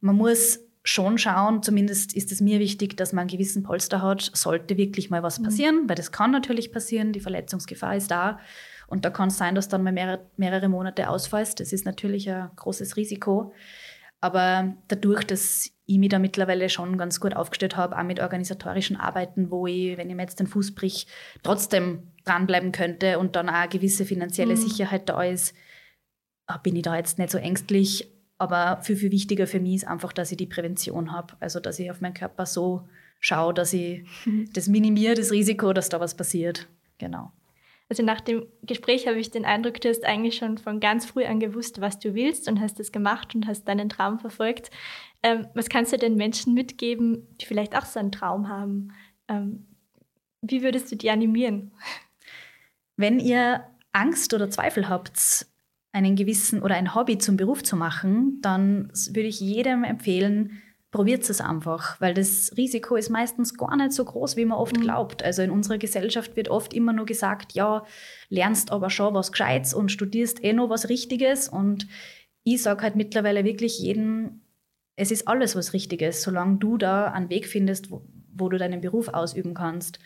Man 0.02 0.16
muss 0.16 0.60
schon 0.84 1.18
schauen, 1.20 1.62
zumindest 1.62 2.16
ist 2.16 2.32
es 2.32 2.42
mir 2.42 2.60
wichtig, 2.60 2.98
dass 2.98 3.14
man 3.14 3.24
einen 3.24 3.30
gewissen 3.30 3.64
Polster 3.64 4.02
hat, 4.02 4.32
sollte 4.34 4.78
wirklich 4.78 5.12
mal 5.12 5.22
was 5.22 5.38
mhm. 5.40 5.44
passieren, 5.44 5.84
mhm. 5.84 5.90
weil 5.90 5.96
das 5.96 6.12
kann 6.12 6.32
natürlich 6.32 6.72
passieren, 6.72 7.12
die 7.12 7.20
Verletzungsgefahr 7.20 7.96
ist 7.96 8.10
da. 8.10 8.40
Und 8.88 9.06
da 9.06 9.12
kann 9.12 9.28
es 9.28 9.38
sein, 9.38 9.54
dass 9.54 9.70
dann 9.70 9.84
mal 9.84 9.94
mehrere, 9.94 10.26
mehrere 10.36 10.68
Monate 10.68 11.10
ausfallst. 11.10 11.60
Das 11.60 11.74
ist 11.74 11.86
natürlich 11.86 12.28
ein 12.28 12.50
großes 12.56 12.98
Risiko. 12.98 13.54
Aber 14.22 14.76
dadurch, 14.88 15.24
dass 15.24 15.72
ich 15.86 15.98
mich 15.98 16.10
da 16.10 16.20
mittlerweile 16.20 16.70
schon 16.70 16.98
ganz 16.98 17.20
gut 17.20 17.36
aufgestellt 17.36 17.78
habe, 17.78 17.98
auch 17.98 18.04
mit 18.04 18.20
organisatorischen 18.20 18.98
Arbeiten, 18.98 19.50
wo 19.50 19.66
ich, 19.66 19.98
wenn 19.98 20.10
ich 20.10 20.16
mir 20.16 20.24
jetzt 20.24 20.40
den 20.40 20.48
Fuß 20.48 20.76
brich, 20.76 21.08
trotzdem 21.42 22.12
dranbleiben 22.26 22.72
könnte 22.72 23.18
und 23.18 23.36
dann 23.36 23.50
auch 23.50 23.54
eine 23.54 23.70
gewisse 23.70 24.06
finanzielle 24.06 24.56
mhm. 24.56 24.60
Sicherheit 24.60 25.10
da 25.10 25.24
ist, 25.24 25.56
ah, 26.46 26.58
bin 26.58 26.76
ich 26.76 26.84
da 26.84 26.96
jetzt 26.96 27.18
nicht 27.18 27.32
so 27.32 27.38
ängstlich. 27.38 28.12
Aber 28.38 28.82
viel, 28.84 28.96
viel 28.96 29.12
wichtiger 29.12 29.48
für 29.48 29.60
mich 29.60 29.76
ist 29.76 29.88
einfach, 29.88 30.14
dass 30.14 30.32
ich 30.32 30.38
die 30.38 30.48
Prävention 30.48 31.12
habe. 31.12 31.36
Also, 31.40 31.60
dass 31.60 31.80
ich 31.80 31.92
auf 31.92 32.00
meinen 32.00 32.14
Körper 32.14 32.46
so 32.46 32.88
schaue, 33.20 33.54
dass 33.54 33.74
ich 33.74 34.04
mhm. 34.26 34.50
das 34.54 34.68
minimiere, 34.68 35.16
das 35.16 35.32
Risiko, 35.32 35.74
dass 35.74 35.90
da 35.90 36.00
was 36.00 36.16
passiert. 36.16 36.68
Genau. 37.00 37.32
Also 37.90 38.04
nach 38.04 38.22
dem 38.22 38.46
Gespräch 38.62 39.08
habe 39.08 39.20
ich 39.20 39.32
den 39.32 39.46
Eindruck, 39.46 39.82
du 39.82 39.90
hast 39.90 40.06
eigentlich 40.06 40.36
schon 40.36 40.60
von 40.60 40.80
ganz 40.80 41.08
früh 41.08 41.26
an 41.26 41.40
gewusst, 41.40 41.82
was 41.82 41.98
du 41.98 42.14
willst 42.14 42.48
und 42.48 42.62
hast 42.62 42.80
das 42.80 42.92
gemacht 42.92 43.34
und 43.34 43.48
hast 43.48 43.68
deinen 43.68 43.90
Traum 43.90 44.20
verfolgt. 44.20 44.70
Ähm, 45.24 45.48
was 45.56 45.70
kannst 45.70 45.92
du 45.92 45.98
den 45.98 46.16
Menschen 46.16 46.54
mitgeben, 46.54 47.28
die 47.42 47.46
vielleicht 47.46 47.76
auch 47.76 47.86
so 47.86 48.00
einen 48.00 48.12
Traum 48.12 48.48
haben? 48.48 48.94
Ähm, 49.28 49.66
wie 50.42 50.62
würdest 50.62 50.92
du 50.92 50.96
die 50.96 51.10
animieren? 51.10 51.72
Wenn 52.96 53.20
ihr 53.20 53.66
Angst 53.92 54.34
oder 54.36 54.52
Zweifel 54.52 54.88
habt, 54.88 55.48
einen 55.92 56.16
gewissen 56.16 56.62
oder 56.62 56.76
ein 56.76 56.94
Hobby 56.94 57.18
zum 57.18 57.38
Beruf 57.38 57.64
zu 57.64 57.76
machen, 57.76 58.40
dann 58.42 58.92
würde 59.10 59.28
ich 59.28 59.40
jedem 59.40 59.84
empfehlen, 59.84 60.62
probiert 60.92 61.30
es 61.30 61.40
einfach, 61.40 62.02
weil 62.02 62.14
das 62.14 62.52
Risiko 62.58 62.96
ist 62.96 63.10
meistens 63.10 63.56
gar 63.56 63.76
nicht 63.78 63.94
so 63.94 64.04
groß, 64.06 64.36
wie 64.38 64.46
man 64.46 64.58
oft 64.58 64.76
mhm. 64.76 64.82
glaubt. 64.82 65.24
Also 65.24 65.42
in 65.42 65.52
unserer 65.52 65.78
Gesellschaft 65.78 66.36
wird 66.36 66.50
oft 66.50 66.74
immer 66.74 66.94
nur 66.94 67.06
gesagt, 67.06 67.54
ja, 67.54 67.86
lernst 68.30 68.72
aber 68.72 68.90
schon 68.90 69.14
was 69.14 69.32
Gescheites 69.32 69.74
und 69.74 69.92
studierst 69.92 70.44
eh 70.44 70.54
noch 70.54 70.70
was 70.70 70.90
Richtiges. 70.90 71.48
Und 71.48 71.88
ich 72.44 72.62
sage 72.64 72.82
halt 72.82 72.96
mittlerweile 72.96 73.44
wirklich 73.44 73.80
jedem, 73.80 74.42
es 74.96 75.12
ist 75.12 75.28
alles 75.28 75.56
was 75.56 75.74
Richtiges, 75.74 76.24
solange 76.24 76.58
du 76.58 76.78
da 76.78 77.12
einen 77.12 77.30
Weg 77.30 77.46
findest, 77.46 77.92
wo, 77.92 78.02
wo 78.34 78.50
du 78.50 78.58
deinen 78.58 78.82
Beruf 78.82 79.10
ausüben 79.10 79.54
kannst. 79.54 80.00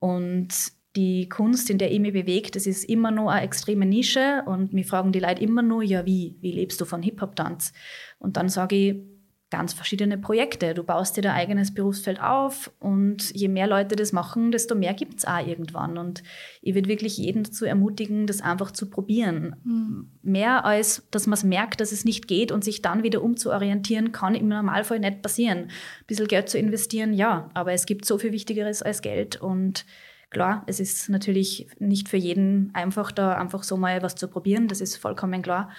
Und 0.00 0.48
die 0.96 1.28
Kunst, 1.28 1.70
in 1.70 1.78
der 1.78 1.92
ich 1.92 2.00
mich 2.00 2.12
bewege, 2.12 2.50
das 2.50 2.66
ist 2.66 2.84
immer 2.84 3.10
nur 3.10 3.30
eine 3.30 3.44
extreme 3.44 3.86
Nische 3.86 4.42
und 4.46 4.72
mir 4.72 4.84
fragen 4.84 5.12
die 5.12 5.20
Leute 5.20 5.42
immer 5.42 5.62
nur, 5.62 5.82
ja 5.82 6.06
wie, 6.06 6.36
wie 6.40 6.52
lebst 6.52 6.80
du 6.80 6.84
von 6.84 7.02
Hip-Hop-Tanz? 7.02 7.72
Und 8.18 8.36
dann 8.36 8.48
sage 8.48 8.76
ich, 8.76 9.13
ganz 9.54 9.72
verschiedene 9.72 10.18
Projekte. 10.18 10.74
Du 10.74 10.82
baust 10.82 11.16
dir 11.16 11.22
dein 11.22 11.36
eigenes 11.36 11.72
Berufsfeld 11.72 12.20
auf 12.20 12.72
und 12.80 13.32
je 13.32 13.46
mehr 13.46 13.68
Leute 13.68 13.94
das 13.94 14.12
machen, 14.12 14.50
desto 14.50 14.74
mehr 14.74 14.94
gibt 14.94 15.18
es 15.18 15.24
auch 15.24 15.46
irgendwann. 15.46 15.96
Und 15.96 16.24
ich 16.60 16.74
würde 16.74 16.88
wirklich 16.88 17.18
jeden 17.18 17.44
dazu 17.44 17.64
ermutigen, 17.64 18.26
das 18.26 18.40
einfach 18.40 18.72
zu 18.72 18.90
probieren. 18.90 19.54
Mhm. 19.62 20.10
Mehr 20.22 20.64
als, 20.64 21.06
dass 21.12 21.28
man 21.28 21.34
es 21.34 21.44
merkt, 21.44 21.80
dass 21.80 21.92
es 21.92 22.04
nicht 22.04 22.26
geht 22.26 22.50
und 22.50 22.64
sich 22.64 22.82
dann 22.82 23.04
wieder 23.04 23.22
umzuorientieren, 23.22 24.10
kann 24.10 24.34
im 24.34 24.48
Normalfall 24.48 24.98
nicht 24.98 25.22
passieren. 25.22 25.58
Ein 25.58 25.70
bisschen 26.08 26.26
Geld 26.26 26.48
zu 26.48 26.58
investieren, 26.58 27.12
ja, 27.12 27.48
aber 27.54 27.72
es 27.72 27.86
gibt 27.86 28.06
so 28.06 28.18
viel 28.18 28.32
Wichtigeres 28.32 28.82
als 28.82 29.02
Geld 29.02 29.40
und 29.40 29.86
Klar, 30.30 30.64
es 30.66 30.80
ist 30.80 31.10
natürlich 31.10 31.68
nicht 31.78 32.08
für 32.08 32.16
jeden 32.16 32.74
einfach, 32.74 33.12
da 33.12 33.36
einfach 33.36 33.62
so 33.62 33.76
mal 33.76 34.02
was 34.02 34.16
zu 34.16 34.26
probieren, 34.26 34.66
das 34.66 34.80
ist 34.80 34.96
vollkommen 34.96 35.42
klar. 35.42 35.70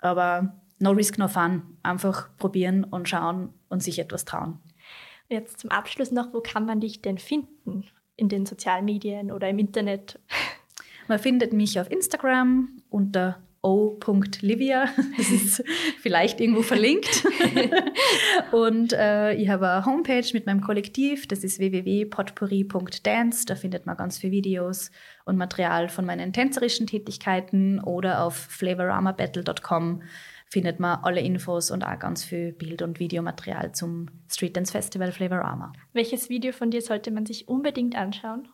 Aber 0.00 0.60
no 0.80 0.90
risk, 0.90 1.18
no 1.18 1.28
fun. 1.28 1.62
Einfach 1.82 2.28
probieren 2.36 2.84
und 2.84 3.08
schauen 3.08 3.52
und 3.68 3.82
sich 3.82 3.98
etwas 3.98 4.24
trauen. 4.24 4.58
Jetzt 5.28 5.60
zum 5.60 5.70
Abschluss 5.70 6.10
noch, 6.10 6.34
wo 6.34 6.40
kann 6.40 6.66
man 6.66 6.80
dich 6.80 7.02
denn 7.02 7.18
finden? 7.18 7.84
In 8.16 8.28
den 8.28 8.44
sozialen 8.46 8.84
Medien 8.84 9.30
oder 9.30 9.48
im 9.48 9.58
Internet? 9.58 10.18
Man 11.08 11.18
findet 11.18 11.52
mich 11.52 11.80
auf 11.80 11.90
Instagram 11.90 12.68
unter 12.88 13.42
o.livia. 13.62 14.88
Das 15.16 15.30
ist 15.30 15.64
vielleicht 16.00 16.40
irgendwo 16.40 16.62
verlinkt. 16.62 17.24
und 18.52 18.92
äh, 18.92 19.34
ich 19.34 19.48
habe 19.48 19.68
eine 19.68 19.86
Homepage 19.86 20.26
mit 20.32 20.46
meinem 20.46 20.60
Kollektiv, 20.60 21.26
das 21.28 21.44
ist 21.44 21.58
www.potpourri.dance. 21.58 23.46
Da 23.46 23.54
findet 23.54 23.86
man 23.86 23.96
ganz 23.96 24.18
viele 24.18 24.32
Videos 24.32 24.90
und 25.24 25.36
Material 25.36 25.88
von 25.88 26.06
meinen 26.06 26.32
tänzerischen 26.32 26.86
Tätigkeiten 26.86 27.80
oder 27.80 28.24
auf 28.24 28.36
flavoramabattle.com 28.36 30.02
findet 30.50 30.80
man 30.80 30.98
alle 31.02 31.20
Infos 31.20 31.70
und 31.70 31.84
auch 31.84 31.98
ganz 31.98 32.24
viel 32.24 32.52
Bild- 32.52 32.82
und 32.82 32.98
Videomaterial 32.98 33.72
zum 33.72 34.08
Street 34.28 34.56
Dance 34.56 34.72
Festival 34.72 35.12
Flavorama. 35.12 35.72
Welches 35.92 36.28
Video 36.28 36.52
von 36.52 36.70
dir 36.70 36.82
sollte 36.82 37.12
man 37.12 37.24
sich 37.24 37.48
unbedingt 37.48 37.96
anschauen? 37.96 38.48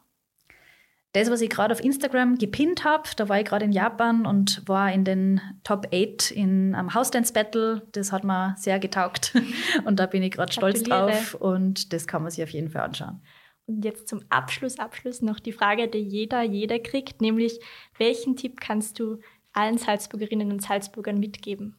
Das, 1.12 1.30
was 1.30 1.40
ich 1.40 1.48
gerade 1.48 1.72
auf 1.72 1.82
Instagram 1.82 2.36
gepinnt 2.36 2.84
habe, 2.84 3.08
da 3.16 3.30
war 3.30 3.40
ich 3.40 3.46
gerade 3.46 3.64
in 3.64 3.72
Japan 3.72 4.26
und 4.26 4.62
war 4.68 4.92
in 4.92 5.04
den 5.04 5.40
Top 5.64 5.86
8 5.86 6.30
in 6.30 6.74
am 6.74 6.92
House 6.92 7.10
Dance 7.10 7.32
Battle. 7.32 7.88
Das 7.92 8.12
hat 8.12 8.22
mir 8.22 8.54
sehr 8.58 8.78
getaugt 8.78 9.34
und 9.86 9.98
da 9.98 10.04
bin 10.04 10.22
ich 10.22 10.32
gerade 10.32 10.52
stolz 10.52 10.82
drauf 10.82 11.34
und 11.34 11.94
das 11.94 12.06
kann 12.06 12.20
man 12.20 12.30
sich 12.30 12.44
auf 12.44 12.50
jeden 12.50 12.68
Fall 12.68 12.82
anschauen. 12.82 13.22
Und 13.64 13.86
jetzt 13.86 14.08
zum 14.08 14.20
Abschluss, 14.28 14.78
Abschluss 14.78 15.22
noch 15.22 15.40
die 15.40 15.52
Frage, 15.52 15.88
die 15.88 15.98
jeder, 15.98 16.42
jeder 16.42 16.78
kriegt, 16.78 17.22
nämlich 17.22 17.58
welchen 17.96 18.36
Tipp 18.36 18.60
kannst 18.60 18.98
du 18.98 19.18
allen 19.54 19.78
Salzburgerinnen 19.78 20.52
und 20.52 20.60
Salzburgern 20.60 21.18
mitgeben? 21.18 21.76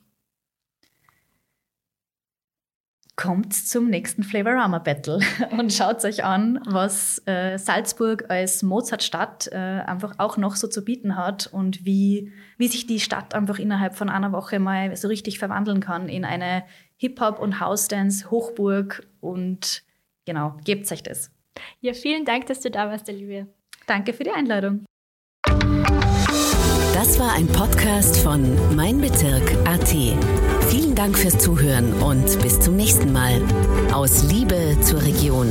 Kommt 3.17 3.53
zum 3.53 3.89
nächsten 3.89 4.23
Flavorama 4.23 4.77
Battle 4.77 5.19
und 5.51 5.73
schaut 5.73 6.05
euch 6.05 6.23
an, 6.23 6.61
was 6.65 7.21
äh, 7.25 7.57
Salzburg 7.57 8.29
als 8.29 8.61
Mozartstadt 8.63 9.49
äh, 9.51 9.55
einfach 9.55 10.13
auch 10.19 10.37
noch 10.37 10.55
so 10.55 10.67
zu 10.67 10.85
bieten 10.85 11.17
hat 11.17 11.47
und 11.47 11.83
wie, 11.83 12.31
wie 12.57 12.67
sich 12.67 12.85
die 12.85 12.99
Stadt 12.99 13.33
einfach 13.33 13.59
innerhalb 13.59 13.95
von 13.95 14.09
einer 14.09 14.31
Woche 14.31 14.59
mal 14.59 14.95
so 14.95 15.07
richtig 15.07 15.39
verwandeln 15.39 15.79
kann 15.79 16.07
in 16.07 16.23
eine 16.23 16.63
Hip-Hop- 16.97 17.39
und 17.39 17.59
House-Dance-Hochburg 17.59 19.07
und 19.19 19.83
genau, 20.25 20.55
gebt 20.63 20.89
euch 20.91 21.01
das. 21.03 21.31
Ja, 21.81 21.93
vielen 21.93 22.23
Dank, 22.23 22.45
dass 22.45 22.61
du 22.61 22.69
da 22.69 22.87
warst, 22.89 23.09
Olivia. 23.09 23.47
Danke 23.87 24.13
für 24.13 24.25
die 24.25 24.31
Einladung. 24.31 24.85
Das 26.93 27.19
war 27.19 27.33
ein 27.33 27.47
Podcast 27.47 28.17
von 28.17 28.75
Mein 28.75 29.01
Bezirk 29.01 29.55
AT. 29.65 30.56
Vielen 30.69 30.95
Dank 30.95 31.17
fürs 31.17 31.37
Zuhören 31.37 31.93
und 32.01 32.41
bis 32.41 32.59
zum 32.59 32.75
nächsten 32.75 33.13
Mal. 33.13 33.41
Aus 33.93 34.23
Liebe 34.23 34.77
zur 34.81 35.01
Region. 35.01 35.47